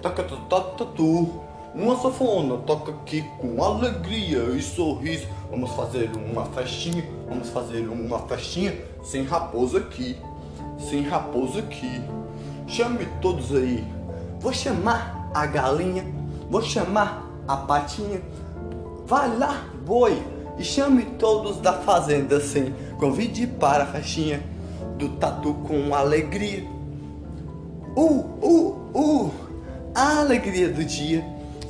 toca 0.00 0.22
tatu, 0.22 1.40
uma 1.74 1.96
sanfona 1.96 2.58
toca 2.58 2.92
aqui 2.92 3.22
com 3.38 3.62
alegria 3.62 4.42
e 4.56 4.62
sorriso. 4.62 5.26
Vamos 5.50 5.70
fazer 5.72 6.10
uma 6.14 6.46
festinha, 6.46 7.04
vamos 7.28 7.50
fazer 7.50 7.88
uma 7.88 8.18
festinha 8.20 8.74
sem 9.02 9.24
raposa 9.24 9.78
aqui, 9.78 10.16
sem 10.78 11.02
raposa 11.02 11.60
aqui. 11.60 12.02
Chame 12.66 13.06
todos 13.20 13.54
aí, 13.54 13.84
vou 14.40 14.52
chamar 14.52 15.30
a 15.34 15.44
galinha 15.46 16.22
Vou 16.52 16.60
chamar 16.60 17.26
a 17.48 17.56
patinha. 17.56 18.20
Vai 19.06 19.34
lá, 19.38 19.64
boi, 19.86 20.22
e 20.58 20.62
chame 20.62 21.02
todos 21.18 21.56
da 21.56 21.72
fazenda 21.72 22.38
sim. 22.42 22.74
Convide 22.98 23.46
para 23.46 23.84
a 23.84 23.86
festinha 23.86 24.42
do 24.98 25.08
tatu 25.16 25.54
com 25.66 25.94
alegria. 25.94 26.68
Uh, 27.96 28.20
uh, 28.42 28.90
uh, 28.94 29.30
a 29.94 30.18
alegria 30.20 30.68
do 30.68 30.84
dia, 30.84 31.24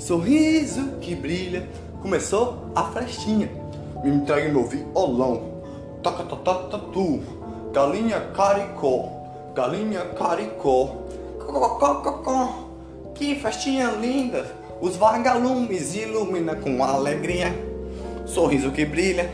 sorriso 0.06 0.96
que 1.00 1.14
brilha. 1.14 1.68
Começou 2.00 2.66
a 2.74 2.84
festinha. 2.84 3.48
Me 4.02 4.10
entregue 4.10 4.48
meu 4.48 4.64
violão. 4.64 5.62
Toca, 6.02 6.24
tatu. 6.24 7.20
Galinha 7.72 8.20
caricó, 8.34 9.08
galinha 9.54 10.00
caricó. 10.18 10.96
Que 13.14 13.36
festinha 13.36 13.90
linda! 13.92 14.62
Os 14.80 14.96
vagalumes 14.96 15.94
ilumina 15.94 16.56
com 16.56 16.82
alegria, 16.82 17.54
sorriso 18.26 18.72
que 18.72 18.84
brilha, 18.84 19.30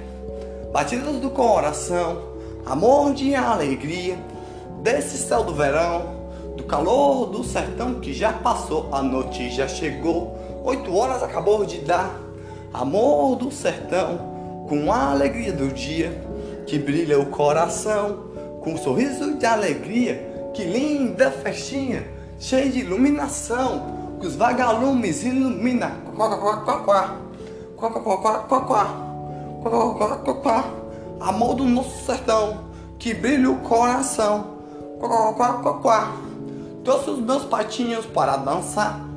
batidas 0.71 1.17
do 1.17 1.31
coração, 1.31 2.19
amor 2.67 3.15
de 3.15 3.35
alegria, 3.35 4.19
desse 4.83 5.17
céu 5.17 5.43
do 5.43 5.55
verão, 5.55 6.19
do 6.55 6.65
calor 6.65 7.31
do 7.31 7.43
sertão 7.43 7.95
que 7.95 8.13
já 8.13 8.31
passou, 8.31 8.91
a 8.93 9.03
noite 9.03 9.51
já 9.51 9.67
chegou, 9.67 10.38
oito 10.69 10.95
horas 10.95 11.23
acabou 11.23 11.65
de 11.65 11.79
dar, 11.79 12.15
amor 12.75 13.37
do 13.37 13.51
sertão, 13.51 14.67
com 14.69 14.93
a 14.93 15.13
alegria 15.13 15.51
do 15.51 15.69
dia, 15.69 16.23
que 16.67 16.79
brilha 16.79 17.19
o 17.19 17.27
coração, 17.27 18.25
com 18.61 18.75
um 18.75 18.77
sorriso 18.77 19.39
de 19.39 19.47
alegria, 19.47 20.51
que 20.53 20.65
linda 20.65 21.31
festinha, 21.31 22.07
cheia 22.39 22.69
de 22.69 22.81
iluminação 22.81 23.97
que 24.21 24.27
os 24.27 24.37
vagalumes 24.37 25.25
ilumina. 25.25 25.97
Amor 31.19 31.55
do 31.55 31.65
nosso 31.65 32.05
sertão, 32.05 32.65
que 32.99 33.15
brilha 33.15 33.51
o 33.51 33.61
coração. 33.61 34.59
Trouxe 36.85 37.11
os 37.11 37.21
meus 37.21 37.45
patinhos 37.45 38.05
para 38.05 38.37
dançar, 38.37 39.08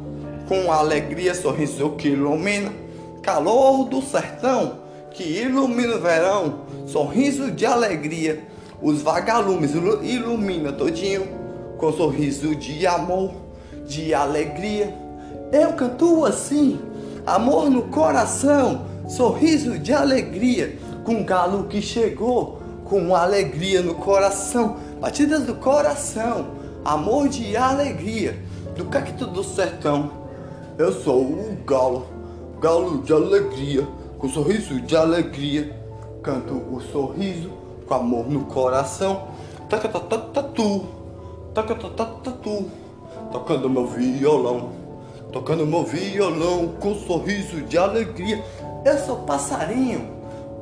com 0.52 0.70
alegria, 0.70 1.34
sorriso 1.34 1.92
que 1.92 2.10
ilumina. 2.10 2.74
Calor 3.22 3.86
do 3.88 4.02
sertão, 4.02 4.80
que 5.12 5.24
ilumina 5.24 5.96
o 5.96 6.02
verão, 6.02 6.56
sorriso 6.86 7.50
de 7.50 7.66
alegria, 7.66 8.50
Os 8.82 9.02
vagalumes 9.02 9.72
ilu- 9.76 10.04
ilumina 10.04 10.74
todinho 10.74 11.26
com 11.78 11.94
sorriso 11.94 12.54
de 12.56 12.86
amor, 12.86 13.32
de 13.88 14.12
alegria. 14.14 14.94
Eu 15.54 15.72
canto 15.74 16.26
assim, 16.26 16.80
amor 17.26 17.70
no 17.70 17.84
coração, 17.84 18.88
sorriso 19.08 19.78
de 19.80 19.94
alegria, 19.94 20.78
com 21.06 21.24
galo 21.24 21.66
que 21.66 21.80
chegou, 21.82 22.60
com 22.84 23.16
alegria 23.16 23.82
no 23.84 23.94
coração, 23.96 24.76
batidas 25.00 25.44
do 25.44 25.56
coração, 25.56 26.48
amor 26.84 27.30
de 27.30 27.56
alegria, 27.56 28.38
do 28.76 28.86
cacto 28.86 29.28
do 29.28 29.44
sertão. 29.44 30.21
Eu 30.82 30.92
sou 30.92 31.22
o 31.22 31.58
galo, 31.64 32.08
galo 32.60 33.04
de 33.04 33.14
alegria, 33.14 33.88
com 34.18 34.28
sorriso 34.28 34.82
de 34.82 34.98
alegria, 34.98 35.80
canto 36.24 36.56
o 36.56 36.82
sorriso, 36.92 37.52
com 37.86 37.94
amor 37.94 38.28
no 38.28 38.46
coração. 38.46 39.28
Tacatatatu, 39.70 40.88
tacatatatu, 41.54 42.66
tocando 43.32 43.70
meu 43.70 43.86
violão, 43.86 44.72
tocando 45.32 45.68
meu 45.68 45.84
violão 45.84 46.70
com 46.80 46.96
sorriso 46.96 47.62
de 47.62 47.78
alegria. 47.78 48.44
Eu 48.84 48.98
sou 48.98 49.18
passarinho, 49.18 50.10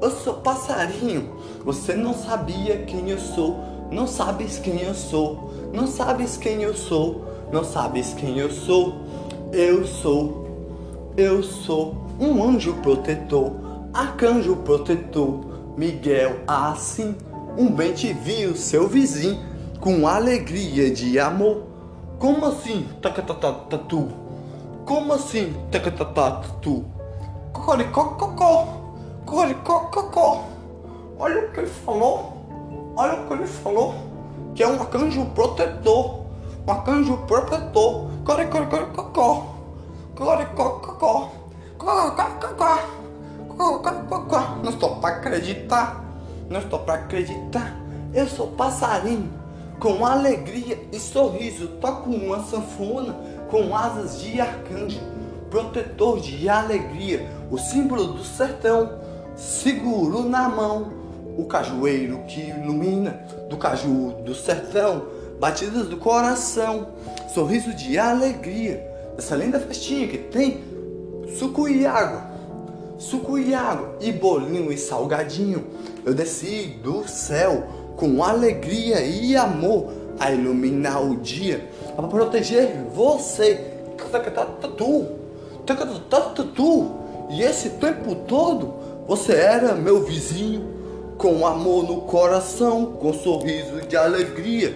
eu 0.01 0.12
sou 0.12 0.34
passarinho. 0.34 1.29
Você 1.63 1.93
não 1.93 2.13
sabia 2.13 2.75
quem 2.79 3.10
eu 3.10 3.19
sou, 3.19 3.58
não 3.89 4.05
sabes 4.05 4.60
quem 4.60 4.82
eu 4.82 4.93
sou, 4.93 5.49
não 5.71 5.88
sabes 5.88 6.36
quem 6.36 6.62
eu 6.62 6.73
sou, 6.73 7.23
não 7.53 7.63
sabes 7.63 8.13
quem 8.13 8.38
eu 8.38 8.51
sou. 8.51 9.08
Eu 9.51 9.83
sou, 9.83 11.12
eu 11.17 11.41
sou 11.41 12.05
um 12.19 12.43
anjo 12.43 12.75
protetor, 12.83 13.51
arcanjo 13.91 14.55
protetor, 14.57 15.39
Miguel 15.75 16.41
assim. 16.47 17.15
Um 17.57 17.71
bem 17.71 17.91
te 17.93 18.13
viu, 18.13 18.55
seu 18.55 18.88
vizinho, 18.88 19.39
com 19.81 20.07
alegria 20.07 20.91
de 20.91 21.17
amor. 21.17 21.63
Como 22.19 22.45
assim, 22.45 22.88
tacatatatu? 23.01 24.09
Como 24.85 25.13
assim, 25.13 25.55
tacatatatu? 25.71 26.85
Cocoricococó, 27.51 28.67
cocoricococó. 29.25 30.43
Olha 31.17 31.45
o 31.45 31.51
que 31.51 31.62
ele 31.62 31.67
falou, 31.67 32.93
olha 32.95 33.19
o 33.19 33.27
que 33.27 33.33
ele 33.33 33.47
falou, 33.47 33.95
que 34.53 34.62
é 34.62 34.67
um 34.67 34.79
arcanjo 34.79 35.25
protetor, 35.33 36.25
um 36.67 36.71
arcanjo 36.71 37.17
protetor. 37.25 38.18
Cocoricococó, 38.30 39.56
cocoricococó, 40.15 41.32
cocoricococó, 41.80 42.80
cocoricococó. 43.48 44.58
Não 44.63 44.70
estou 44.70 44.98
pra 44.98 45.10
acreditar, 45.10 46.06
não 46.48 46.60
estou 46.60 46.78
pra 46.78 46.94
acreditar. 46.94 47.76
Eu 48.13 48.28
sou 48.28 48.50
passarinho, 48.50 49.34
com 49.80 50.06
alegria 50.06 50.80
e 50.92 51.00
sorriso, 51.00 51.70
toco 51.82 52.12
uma 52.12 52.44
sanfona 52.44 53.15
com 53.50 53.76
asas 53.76 54.22
de 54.22 54.39
arcanjo, 54.39 55.00
protetor 55.50 56.20
de 56.20 56.48
alegria, 56.48 57.28
o 57.50 57.58
símbolo 57.58 58.13
do 58.13 58.24
sertão, 58.24 58.92
seguro 59.36 60.22
na 60.22 60.48
mão, 60.48 60.94
o 61.36 61.46
cajueiro 61.46 62.20
que 62.28 62.42
ilumina, 62.42 63.26
do 63.50 63.58
caju 63.58 64.22
do 64.24 64.36
sertão, 64.36 65.08
batidas 65.39 65.88
do 65.88 65.98
coração, 65.98 66.89
sorriso 67.34 67.74
de 67.74 67.98
alegria, 67.98 68.86
dessa 69.15 69.36
linda 69.36 69.60
festinha 69.60 70.08
que 70.08 70.18
tem 70.18 70.63
suco 71.38 71.68
e 71.68 71.86
água, 71.86 72.30
suco 72.98 73.38
e 73.38 73.54
água, 73.54 73.96
e 74.02 74.12
bolinho 74.12 74.72
e 74.72 74.78
salgadinho. 74.78 75.68
Eu 76.06 76.13
desci 76.13 76.80
do 76.84 77.08
céu 77.08 77.63
com 77.96 78.24
alegria 78.24 79.02
e 79.02 79.36
amor 79.36 79.92
a 80.20 80.32
iluminar 80.32 81.04
o 81.04 81.18
dia, 81.18 81.70
para 81.96 82.08
proteger 82.08 82.84
você. 82.94 83.76
Tatu, 85.65 86.00
tatu. 86.10 86.92
E 87.30 87.44
esse 87.44 87.72
tempo 87.72 88.15
todo 88.28 88.74
você 89.08 89.34
era 89.34 89.76
meu 89.76 90.04
vizinho, 90.04 90.68
com 91.18 91.46
amor 91.46 91.84
no 91.84 92.02
coração, 92.02 92.94
com 92.94 93.13
sorriso 93.13 93.82
de 93.88 93.96
alegria, 93.96 94.76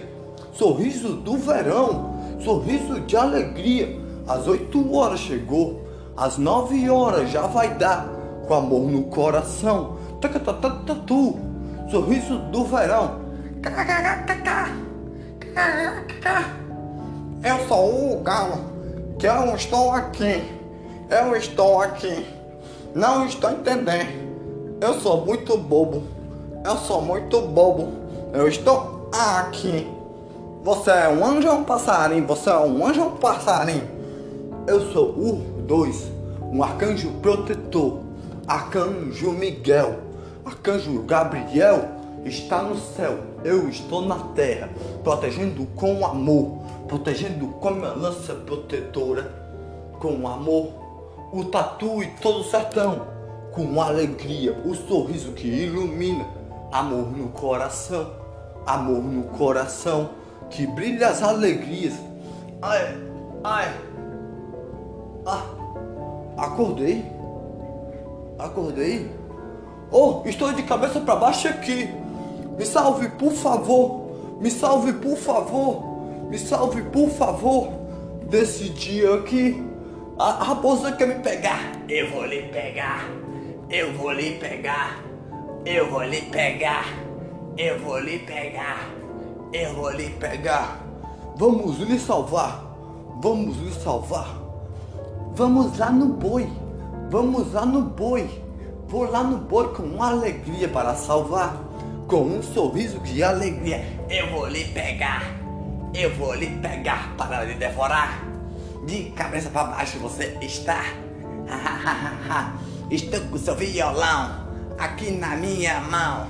sorriso 0.52 1.14
do 1.14 1.36
verão, 1.36 2.13
sorriso 2.40 3.00
de 3.00 3.16
alegria. 3.16 3.98
Às 4.26 4.46
oito 4.46 4.94
horas 4.94 5.20
chegou, 5.20 5.86
às 6.16 6.38
nove 6.38 6.88
horas 6.88 7.30
já 7.30 7.42
vai 7.42 7.74
dar, 7.74 8.08
com 8.46 8.54
amor 8.54 8.90
no 8.90 9.04
coração. 9.04 9.96
Tatu, 10.20 11.36
sorriso 11.90 12.38
do 12.50 12.64
verão. 12.64 13.20
Eu 17.44 17.68
sou 17.68 18.14
o 18.14 18.22
galo, 18.22 18.58
que 19.18 19.26
eu 19.26 19.54
estou 19.54 19.92
aqui. 19.92 20.42
Eu 21.10 21.36
estou 21.36 21.82
aqui. 21.82 22.26
Não 22.94 23.26
estou 23.26 23.50
entendendo. 23.50 24.24
Eu 24.80 24.94
sou 25.00 25.24
muito 25.26 25.56
bobo. 25.58 26.02
Eu 26.64 26.76
sou 26.78 27.02
muito 27.02 27.42
bobo. 27.42 27.92
Eu 28.32 28.48
estou 28.48 29.10
aqui. 29.12 29.93
Você 30.64 30.90
é 30.90 31.10
um 31.10 31.22
anjo 31.22 31.46
ou 31.46 31.58
um 31.58 31.64
passarinho? 31.64 32.26
Você 32.26 32.48
é 32.48 32.56
um 32.56 32.86
anjo 32.86 33.02
ou 33.02 33.08
um 33.08 33.16
passarinho? 33.16 33.86
Eu 34.66 34.90
sou 34.92 35.10
o 35.10 35.32
dois, 35.60 36.10
um 36.40 36.62
arcanjo 36.62 37.10
protetor. 37.20 37.98
Arcanjo 38.46 39.30
Miguel. 39.32 39.98
Arcanjo 40.42 41.02
Gabriel 41.02 41.86
está 42.24 42.62
no 42.62 42.78
céu. 42.78 43.18
Eu 43.44 43.68
estou 43.68 44.06
na 44.06 44.18
terra, 44.34 44.70
protegendo 45.02 45.66
com 45.76 46.02
amor, 46.06 46.62
protegendo 46.88 47.46
com 47.48 47.70
minha 47.72 47.92
lança 47.92 48.32
protetora, 48.32 49.30
com 50.00 50.26
amor, 50.26 50.70
o 51.30 51.44
tatu 51.44 52.02
e 52.02 52.06
todo 52.22 52.40
o 52.40 52.44
sertão, 52.44 53.02
com 53.52 53.82
alegria, 53.82 54.58
o 54.64 54.74
sorriso 54.74 55.32
que 55.32 55.46
ilumina, 55.46 56.26
amor 56.72 57.14
no 57.14 57.28
coração, 57.28 58.12
amor 58.66 59.02
no 59.02 59.24
coração, 59.24 60.23
que 60.54 60.66
brilha 60.66 61.08
as 61.08 61.22
alegrias. 61.22 61.94
Ai, 62.62 62.96
ai, 63.42 63.74
ah, 65.26 65.44
acordei, 66.38 67.04
acordei. 68.38 69.10
Oh, 69.90 70.22
estou 70.24 70.52
de 70.52 70.62
cabeça 70.62 71.00
para 71.00 71.16
baixo 71.16 71.48
aqui. 71.48 71.88
Me 72.56 72.64
salve, 72.64 73.08
por 73.10 73.32
favor. 73.32 74.38
Me 74.40 74.50
salve, 74.50 74.92
por 74.92 75.16
favor. 75.16 75.82
Me 76.28 76.38
salve, 76.38 76.82
por 76.82 77.08
favor. 77.10 77.68
Desse 78.28 78.70
dia 78.70 79.14
aqui. 79.14 79.62
A 80.18 80.44
raposa 80.44 80.92
quer 80.92 81.08
me 81.08 81.16
pegar. 81.16 81.60
Eu 81.88 82.10
vou 82.10 82.24
lhe 82.24 82.42
pegar. 82.42 83.08
Eu 83.68 83.92
vou 83.94 84.12
lhe 84.12 84.32
pegar. 84.32 85.02
Eu 85.64 85.90
vou 85.90 86.04
lhe 86.04 86.22
pegar. 86.22 86.86
Eu 87.56 87.78
vou 87.80 87.98
lhe 87.98 88.18
pegar. 88.20 89.03
Eu 89.56 89.88
lhe 89.90 90.10
pegar. 90.10 90.80
Vamos 91.36 91.78
lhe 91.78 91.96
salvar. 91.96 92.60
Vamos 93.22 93.56
lhe 93.58 93.72
salvar. 93.72 94.36
Vamos 95.36 95.78
lá 95.78 95.92
no 95.92 96.06
boi. 96.06 96.50
Vamos 97.08 97.52
lá 97.52 97.64
no 97.64 97.82
boi. 97.82 98.28
Vou 98.88 99.08
lá 99.08 99.22
no 99.22 99.36
boi 99.38 99.72
com 99.72 100.02
alegria 100.02 100.68
para 100.68 100.96
salvar. 100.96 101.54
Com 102.08 102.22
um 102.22 102.42
sorriso 102.42 102.98
de 102.98 103.22
alegria. 103.22 103.80
Eu 104.10 104.28
vou 104.32 104.48
lhe 104.48 104.64
pegar. 104.64 105.22
Eu 105.94 106.12
vou 106.16 106.34
lhe 106.34 106.50
pegar 106.58 107.14
para 107.16 107.44
lhe 107.44 107.54
devorar. 107.54 108.24
De 108.84 109.04
cabeça 109.10 109.50
para 109.50 109.68
baixo 109.68 110.00
você 110.00 110.36
está. 110.42 110.82
Estou 112.90 113.20
com 113.20 113.38
seu 113.38 113.54
violão 113.54 114.48
aqui 114.76 115.12
na 115.12 115.36
minha 115.36 115.80
mão. 115.82 116.26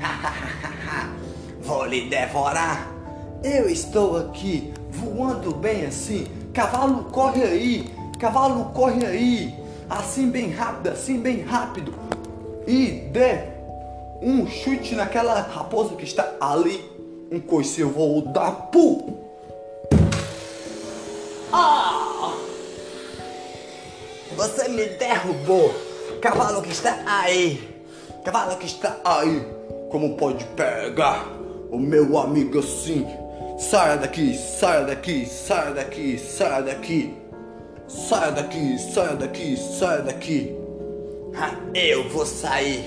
Vou 1.64 1.86
lhe 1.86 2.10
devorar. 2.10 2.92
Eu 3.42 3.70
estou 3.70 4.18
aqui 4.18 4.74
voando 4.90 5.54
bem 5.54 5.86
assim. 5.86 6.26
Cavalo 6.52 7.04
corre 7.04 7.42
aí. 7.42 7.90
Cavalo 8.18 8.66
corre 8.74 9.06
aí. 9.06 9.54
Assim 9.88 10.28
bem 10.28 10.50
rápido, 10.50 10.90
assim 10.90 11.18
bem 11.18 11.40
rápido. 11.40 11.94
E 12.66 13.08
dê 13.10 13.44
um 14.20 14.46
chute 14.46 14.94
naquela 14.94 15.40
raposa 15.40 15.94
que 15.94 16.04
está 16.04 16.34
ali. 16.38 16.84
Um 17.32 17.40
coice 17.40 17.80
eu 17.80 17.88
vou 17.88 18.20
dar 18.20 18.52
pu. 18.70 19.18
Você 24.36 24.68
me 24.68 24.84
derrubou. 24.84 25.74
Cavalo 26.20 26.60
que 26.60 26.72
está 26.72 27.02
aí. 27.06 27.82
Cavalo 28.22 28.56
que 28.58 28.66
está 28.66 28.98
Aí, 29.04 29.46
como 29.90 30.16
pode 30.16 30.44
pegar 30.56 31.43
o 31.74 31.78
meu 31.80 32.16
amigo 32.18 32.58
assim? 32.58 33.06
Saia 33.58 33.96
daqui, 33.96 34.36
saia 34.36 34.84
daqui, 34.84 35.26
saia 35.26 35.72
daqui, 35.72 36.18
saia 36.18 36.62
daqui. 36.62 37.14
Saia 37.86 38.30
daqui, 38.32 38.78
saia 38.78 39.14
daqui, 39.16 39.56
saia 39.56 40.02
daqui. 40.02 40.54
Ah, 41.36 41.52
Eu 41.74 42.08
vou 42.08 42.24
sair, 42.24 42.84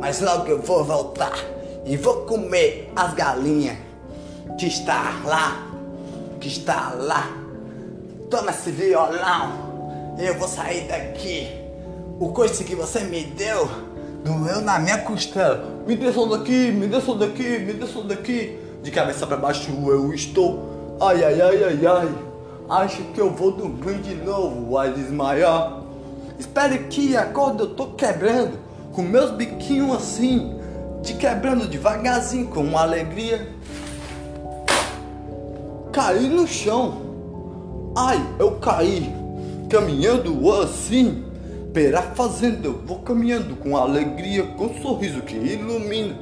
mas 0.00 0.20
logo 0.20 0.46
eu 0.48 0.60
vou 0.60 0.84
voltar. 0.84 1.38
e 1.86 1.96
vou 1.96 2.26
comer 2.26 2.90
as 2.94 3.14
galinhas 3.14 3.76
que 4.58 4.66
está 4.66 5.20
lá, 5.24 5.66
que 6.38 6.48
está 6.48 6.92
lá. 6.94 7.30
Toma 8.30 8.50
esse 8.50 8.70
violão, 8.70 10.14
eu 10.18 10.34
vou 10.38 10.46
sair 10.46 10.86
daqui. 10.86 11.48
O 12.20 12.32
coice 12.32 12.64
que 12.64 12.74
você 12.74 13.00
me 13.00 13.24
deu 13.24 13.68
doeu 14.24 14.60
na 14.60 14.78
minha 14.78 14.98
costela. 14.98 15.64
Me 15.86 15.96
desçam 15.96 16.28
daqui, 16.28 16.70
me 16.72 16.86
desçam 16.86 17.16
daqui, 17.16 17.58
me 17.58 17.72
desçam 17.72 18.06
daqui. 18.06 18.58
De 18.82 18.90
cabeça 18.90 19.26
para 19.26 19.36
baixo 19.36 19.70
eu 19.86 20.12
estou. 20.14 20.98
Ai, 21.00 21.24
ai, 21.24 21.40
ai, 21.40 21.64
ai, 21.64 21.86
ai. 21.86 22.08
Acho 22.68 23.02
que 23.12 23.20
eu 23.20 23.30
vou 23.30 23.52
dormir 23.52 23.98
de 23.98 24.14
novo, 24.14 24.70
vai 24.70 24.92
desmaiar. 24.92 25.82
Espere 26.38 26.78
que 26.84 27.16
agora 27.16 27.56
eu 27.58 27.74
tô 27.74 27.88
quebrando, 27.88 28.58
com 28.92 29.02
meus 29.02 29.30
biquinhos 29.32 29.96
assim, 29.96 30.54
de 31.02 31.14
quebrando 31.14 31.66
devagarzinho, 31.66 32.46
com 32.46 32.78
alegria. 32.78 33.48
Caí 35.92 36.28
no 36.28 36.46
chão. 36.46 37.02
Ai, 37.96 38.24
eu 38.38 38.52
caí, 38.52 39.12
caminhando 39.68 40.50
assim, 40.52 41.24
pela 41.72 42.02
fazenda. 42.02 42.66
Eu 42.66 42.80
vou 42.86 43.00
caminhando 43.00 43.56
com 43.56 43.76
alegria, 43.76 44.44
com 44.44 44.66
um 44.66 44.82
sorriso 44.82 45.22
que 45.22 45.36
ilumina, 45.36 46.16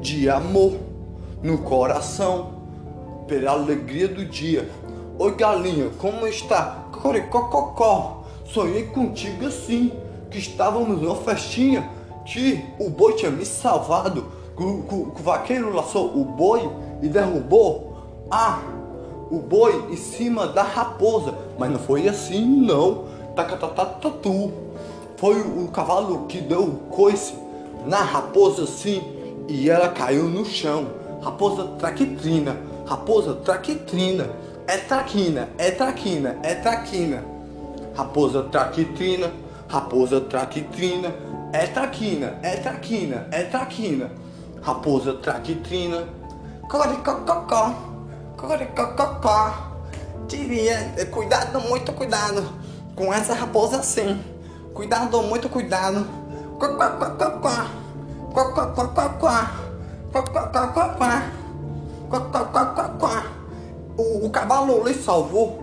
de 0.00 0.28
amor 0.28 0.74
no 1.42 1.58
coração, 1.58 2.60
pela 3.26 3.52
alegria 3.52 4.08
do 4.08 4.24
dia. 4.24 4.68
Oi 5.18 5.34
galinha, 5.34 5.90
como 5.98 6.26
está? 6.26 6.88
Coricococó, 6.92 8.24
sonhei 8.44 8.84
contigo 8.84 9.46
assim, 9.46 9.92
que 10.30 10.38
estávamos 10.38 11.00
numa 11.00 11.16
festinha, 11.16 11.88
que 12.24 12.64
o 12.78 12.88
boi 12.88 13.14
tinha 13.14 13.30
me 13.30 13.44
salvado, 13.44 14.26
que 14.56 14.62
o, 14.62 14.82
que 14.82 15.20
o 15.20 15.24
vaqueiro 15.24 15.74
laçou 15.74 16.06
o 16.18 16.24
boi 16.24 16.70
e 17.02 17.08
derrubou. 17.08 17.90
Ah, 18.30 18.60
o 19.30 19.38
boi 19.38 19.86
em 19.90 19.96
cima 19.96 20.46
da 20.46 20.62
raposa, 20.62 21.34
mas 21.58 21.70
não 21.70 21.78
foi 21.78 22.08
assim 22.08 22.44
não. 22.44 23.09
Tacatatatu. 23.34 24.52
Foi 25.16 25.40
o 25.40 25.68
cavalo 25.68 26.26
que 26.26 26.40
deu 26.40 26.62
o 26.62 26.76
coice 26.90 27.34
na 27.86 27.98
raposa 27.98 28.64
assim 28.64 29.02
e 29.48 29.68
ela 29.68 29.88
caiu 29.90 30.24
no 30.24 30.44
chão. 30.44 30.88
Raposa 31.22 31.64
traquitrina, 31.78 32.56
raposa 32.86 33.34
traquitrina. 33.34 34.30
É 34.66 34.78
traquina, 34.78 35.48
é 35.58 35.70
traquina, 35.70 36.38
é 36.42 36.54
traquina. 36.54 37.24
Raposa 37.94 38.44
traquitrina, 38.44 39.30
raposa 39.68 40.20
traquitrina. 40.20 41.12
É 41.52 41.66
traquina, 41.66 42.38
é 42.42 42.56
traquina, 42.56 43.26
é 43.30 43.42
traquina. 43.42 44.10
Raposa 44.62 45.14
traquitrina. 45.14 46.04
Coricococó. 46.68 47.74
Coricococó. 48.36 49.52
Diria, 50.28 50.94
cuidado, 51.10 51.60
muito 51.60 51.92
cuidado 51.92 52.69
com 53.00 53.14
essa 53.14 53.32
raposa 53.32 53.78
assim. 53.78 54.20
Cuidado, 54.74 55.22
muito 55.22 55.48
cuidado. 55.48 56.06
O, 63.96 64.28
cavalo 64.28 64.86
lhe 64.86 64.92
salvou? 64.92 65.58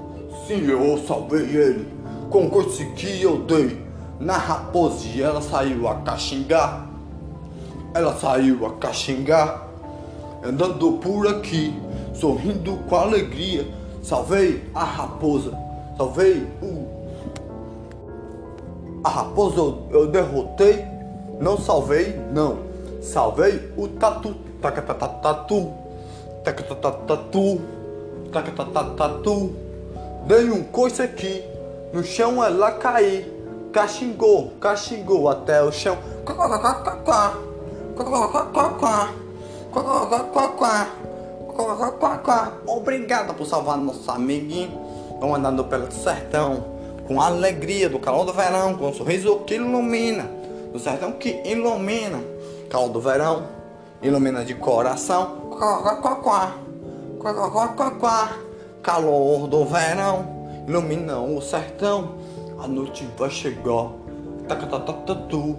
Sim, 0.48 0.66
eu 0.66 0.98
salvei 1.08 1.44
ele. 1.44 1.94
Com 2.32 2.48
o 2.48 2.66
que 2.96 3.22
eu 3.22 3.44
dei 3.44 3.86
na 4.20 4.38
raposa 4.38 5.06
e 5.06 5.22
ela 5.22 5.42
saiu 5.42 5.88
a 5.88 5.96
caxingar. 6.02 6.88
Ela 7.94 8.18
saiu 8.18 8.66
a 8.66 8.74
caxingar. 8.74 9.68
Andando 10.44 10.94
por 10.94 11.28
aqui, 11.28 11.80
sorrindo 12.16 12.78
com 12.90 12.96
alegria. 12.96 13.68
Salvei 14.02 14.68
a 14.74 14.84
raposa. 14.84 15.52
Salvei 15.98 16.48
o. 16.62 16.87
A 19.08 19.10
raposa 19.10 19.62
eu, 19.62 19.88
eu 19.90 20.08
derrotei. 20.08 20.86
Não 21.40 21.58
salvei, 21.58 22.20
não. 22.34 22.58
Salvei 23.02 23.72
o 23.78 23.88
tatu. 23.88 24.36
Tacatatatu. 24.62 25.72
Tacatatatu. 26.44 27.62
Tacatatatu. 28.34 29.56
Dei 30.26 30.52
um 30.52 30.62
coice 30.62 31.02
aqui. 31.02 31.42
No 31.94 32.04
chão 32.04 32.44
ela 32.44 32.72
caiu. 32.72 33.24
Caxingou, 33.72 34.52
caxingou 34.60 35.30
até 35.30 35.64
o 35.64 35.72
chão. 35.72 35.98
Obrigado 42.68 43.34
por 43.36 43.46
salvar 43.46 43.78
nosso 43.78 44.12
amiguinho. 44.12 44.78
Vão 45.22 45.34
andando 45.34 45.64
pelo 45.64 45.90
sertão 45.94 46.77
com 47.08 47.22
a 47.22 47.28
alegria 47.28 47.90
do 47.90 48.00
calor 48.00 48.26
do 48.26 48.34
verão, 48.34 48.76
com 48.76 48.90
um 48.90 48.94
sorriso 48.94 49.40
que 49.40 49.56
ilumina, 49.56 50.30
do 50.74 50.78
sertão 50.78 51.14
que 51.14 51.42
ilumina. 51.46 52.20
Calor 52.70 52.90
do 52.90 53.00
verão, 53.00 53.48
ilumina 54.02 54.44
de 54.44 54.54
coração. 54.56 55.56
Calor 58.84 59.48
do 59.48 59.66
verão, 59.66 60.66
ilumina 60.68 61.18
o 61.20 61.42
sertão. 61.42 62.16
A 62.60 62.68
noite 62.68 63.08
vai 63.18 63.30
chegar. 63.30 63.90
Tacatatatu, 64.48 65.56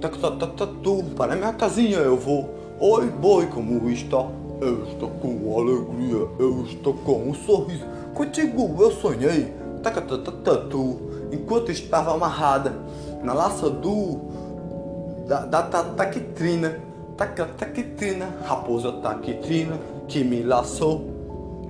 tacatatatu. 0.00 1.04
Para 1.16 1.34
minha 1.34 1.54
casinha 1.54 1.98
eu 1.98 2.18
vou. 2.18 2.50
Oi, 2.78 3.06
boi, 3.08 3.46
como 3.46 3.88
está? 3.88 4.26
Eu 4.60 4.84
estou 4.84 5.08
com 5.08 5.58
alegria, 5.58 6.28
eu 6.38 6.64
estou 6.64 6.94
com 6.94 7.30
um 7.30 7.34
sorriso. 7.34 7.86
Contigo 8.14 8.76
eu 8.78 8.90
sonhei. 8.90 9.61
Enquanto 11.32 11.70
estava 11.70 12.14
amarrada 12.14 12.74
na 13.22 13.32
laça 13.32 13.68
do. 13.68 14.20
da, 15.26 15.40
da, 15.46 15.62
da 15.62 15.84
taquitrina. 15.84 16.92
Tacatrina, 17.16 18.28
raposa 18.44 18.90
taquitrina 18.92 19.78
que 20.08 20.24
me 20.24 20.42
laçou 20.42 21.12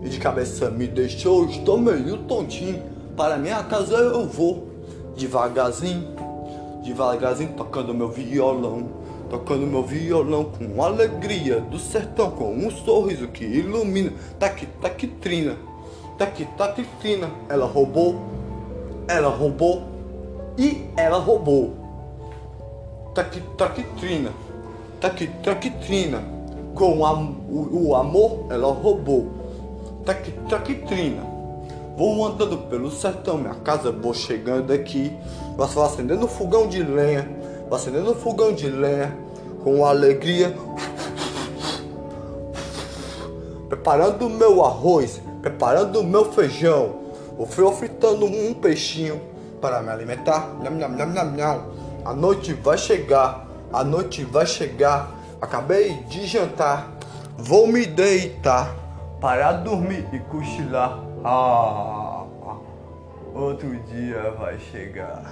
e 0.02 0.08
de 0.08 0.18
cabeça 0.18 0.70
me 0.70 0.86
deixou. 0.86 1.46
Estou 1.46 1.78
meio 1.78 2.18
tontinho. 2.18 2.82
Para 3.16 3.36
minha 3.36 3.62
casa 3.64 3.94
eu 3.94 4.26
vou 4.26 4.68
devagarzinho, 5.16 6.08
devagarzinho 6.82 7.52
tocando 7.54 7.92
meu 7.92 8.08
violão, 8.08 8.88
tocando 9.28 9.66
meu 9.66 9.82
violão 9.82 10.44
com 10.44 10.82
alegria 10.82 11.60
do 11.60 11.78
sertão, 11.78 12.30
com 12.30 12.54
um 12.54 12.70
sorriso 12.70 13.28
que 13.28 13.44
ilumina. 13.44 14.12
Taqui, 14.38 14.66
taqui, 14.80 15.06
taqui, 16.18 16.46
taqui, 16.56 16.86
trina. 17.00 17.30
Ela 17.48 17.66
roubou, 17.66 18.16
ela 19.08 19.28
roubou 19.28 19.82
e 20.58 20.86
ela 20.96 21.18
roubou. 21.18 21.74
Taqui, 23.14 23.40
taqui, 23.56 23.84
trina. 25.78 26.22
Com 26.74 27.04
a, 27.04 27.12
o, 27.12 27.88
o 27.88 27.94
amor 27.94 28.46
ela 28.50 28.72
roubou. 28.72 29.42
Trina. 30.88 31.22
Vou 31.96 32.26
andando 32.26 32.56
pelo 32.68 32.90
sertão, 32.90 33.36
minha 33.36 33.54
casa, 33.54 33.92
vou 33.92 34.14
chegando 34.14 34.72
aqui. 34.72 35.12
Vou 35.56 35.84
acendendo 35.84 36.26
fogão 36.26 36.66
de 36.66 36.82
lenha, 36.82 37.28
vou 37.68 37.76
acendendo 37.76 38.14
fogão 38.14 38.52
de 38.52 38.68
lenha 38.68 39.14
com 39.62 39.84
alegria. 39.84 40.56
Preparando 43.68 44.28
meu 44.28 44.64
arroz, 44.64 45.20
preparando 45.42 46.02
meu 46.04 46.32
feijão. 46.32 47.02
Vou 47.36 47.72
fritando 47.72 48.24
um 48.24 48.54
peixinho 48.54 49.20
para 49.60 49.82
me 49.82 49.90
alimentar. 49.90 50.54
Nham, 50.62 50.70
nham, 50.76 50.90
nham, 50.90 51.08
nham, 51.08 51.32
nham. 51.32 51.60
A 52.04 52.14
noite 52.14 52.54
vai 52.54 52.78
chegar, 52.78 53.46
a 53.72 53.84
noite 53.84 54.24
vai 54.24 54.46
chegar. 54.46 55.10
Acabei 55.40 55.94
de 56.04 56.24
jantar, 56.26 56.88
vou 57.36 57.66
me 57.66 57.84
deitar 57.84 58.74
para 59.20 59.52
dormir 59.52 60.06
e 60.12 60.18
cochilar. 60.20 60.98
Ah, 61.24 62.24
outro 63.34 63.76
dia 63.86 64.34
vai 64.38 64.58
chegar. 64.58 65.22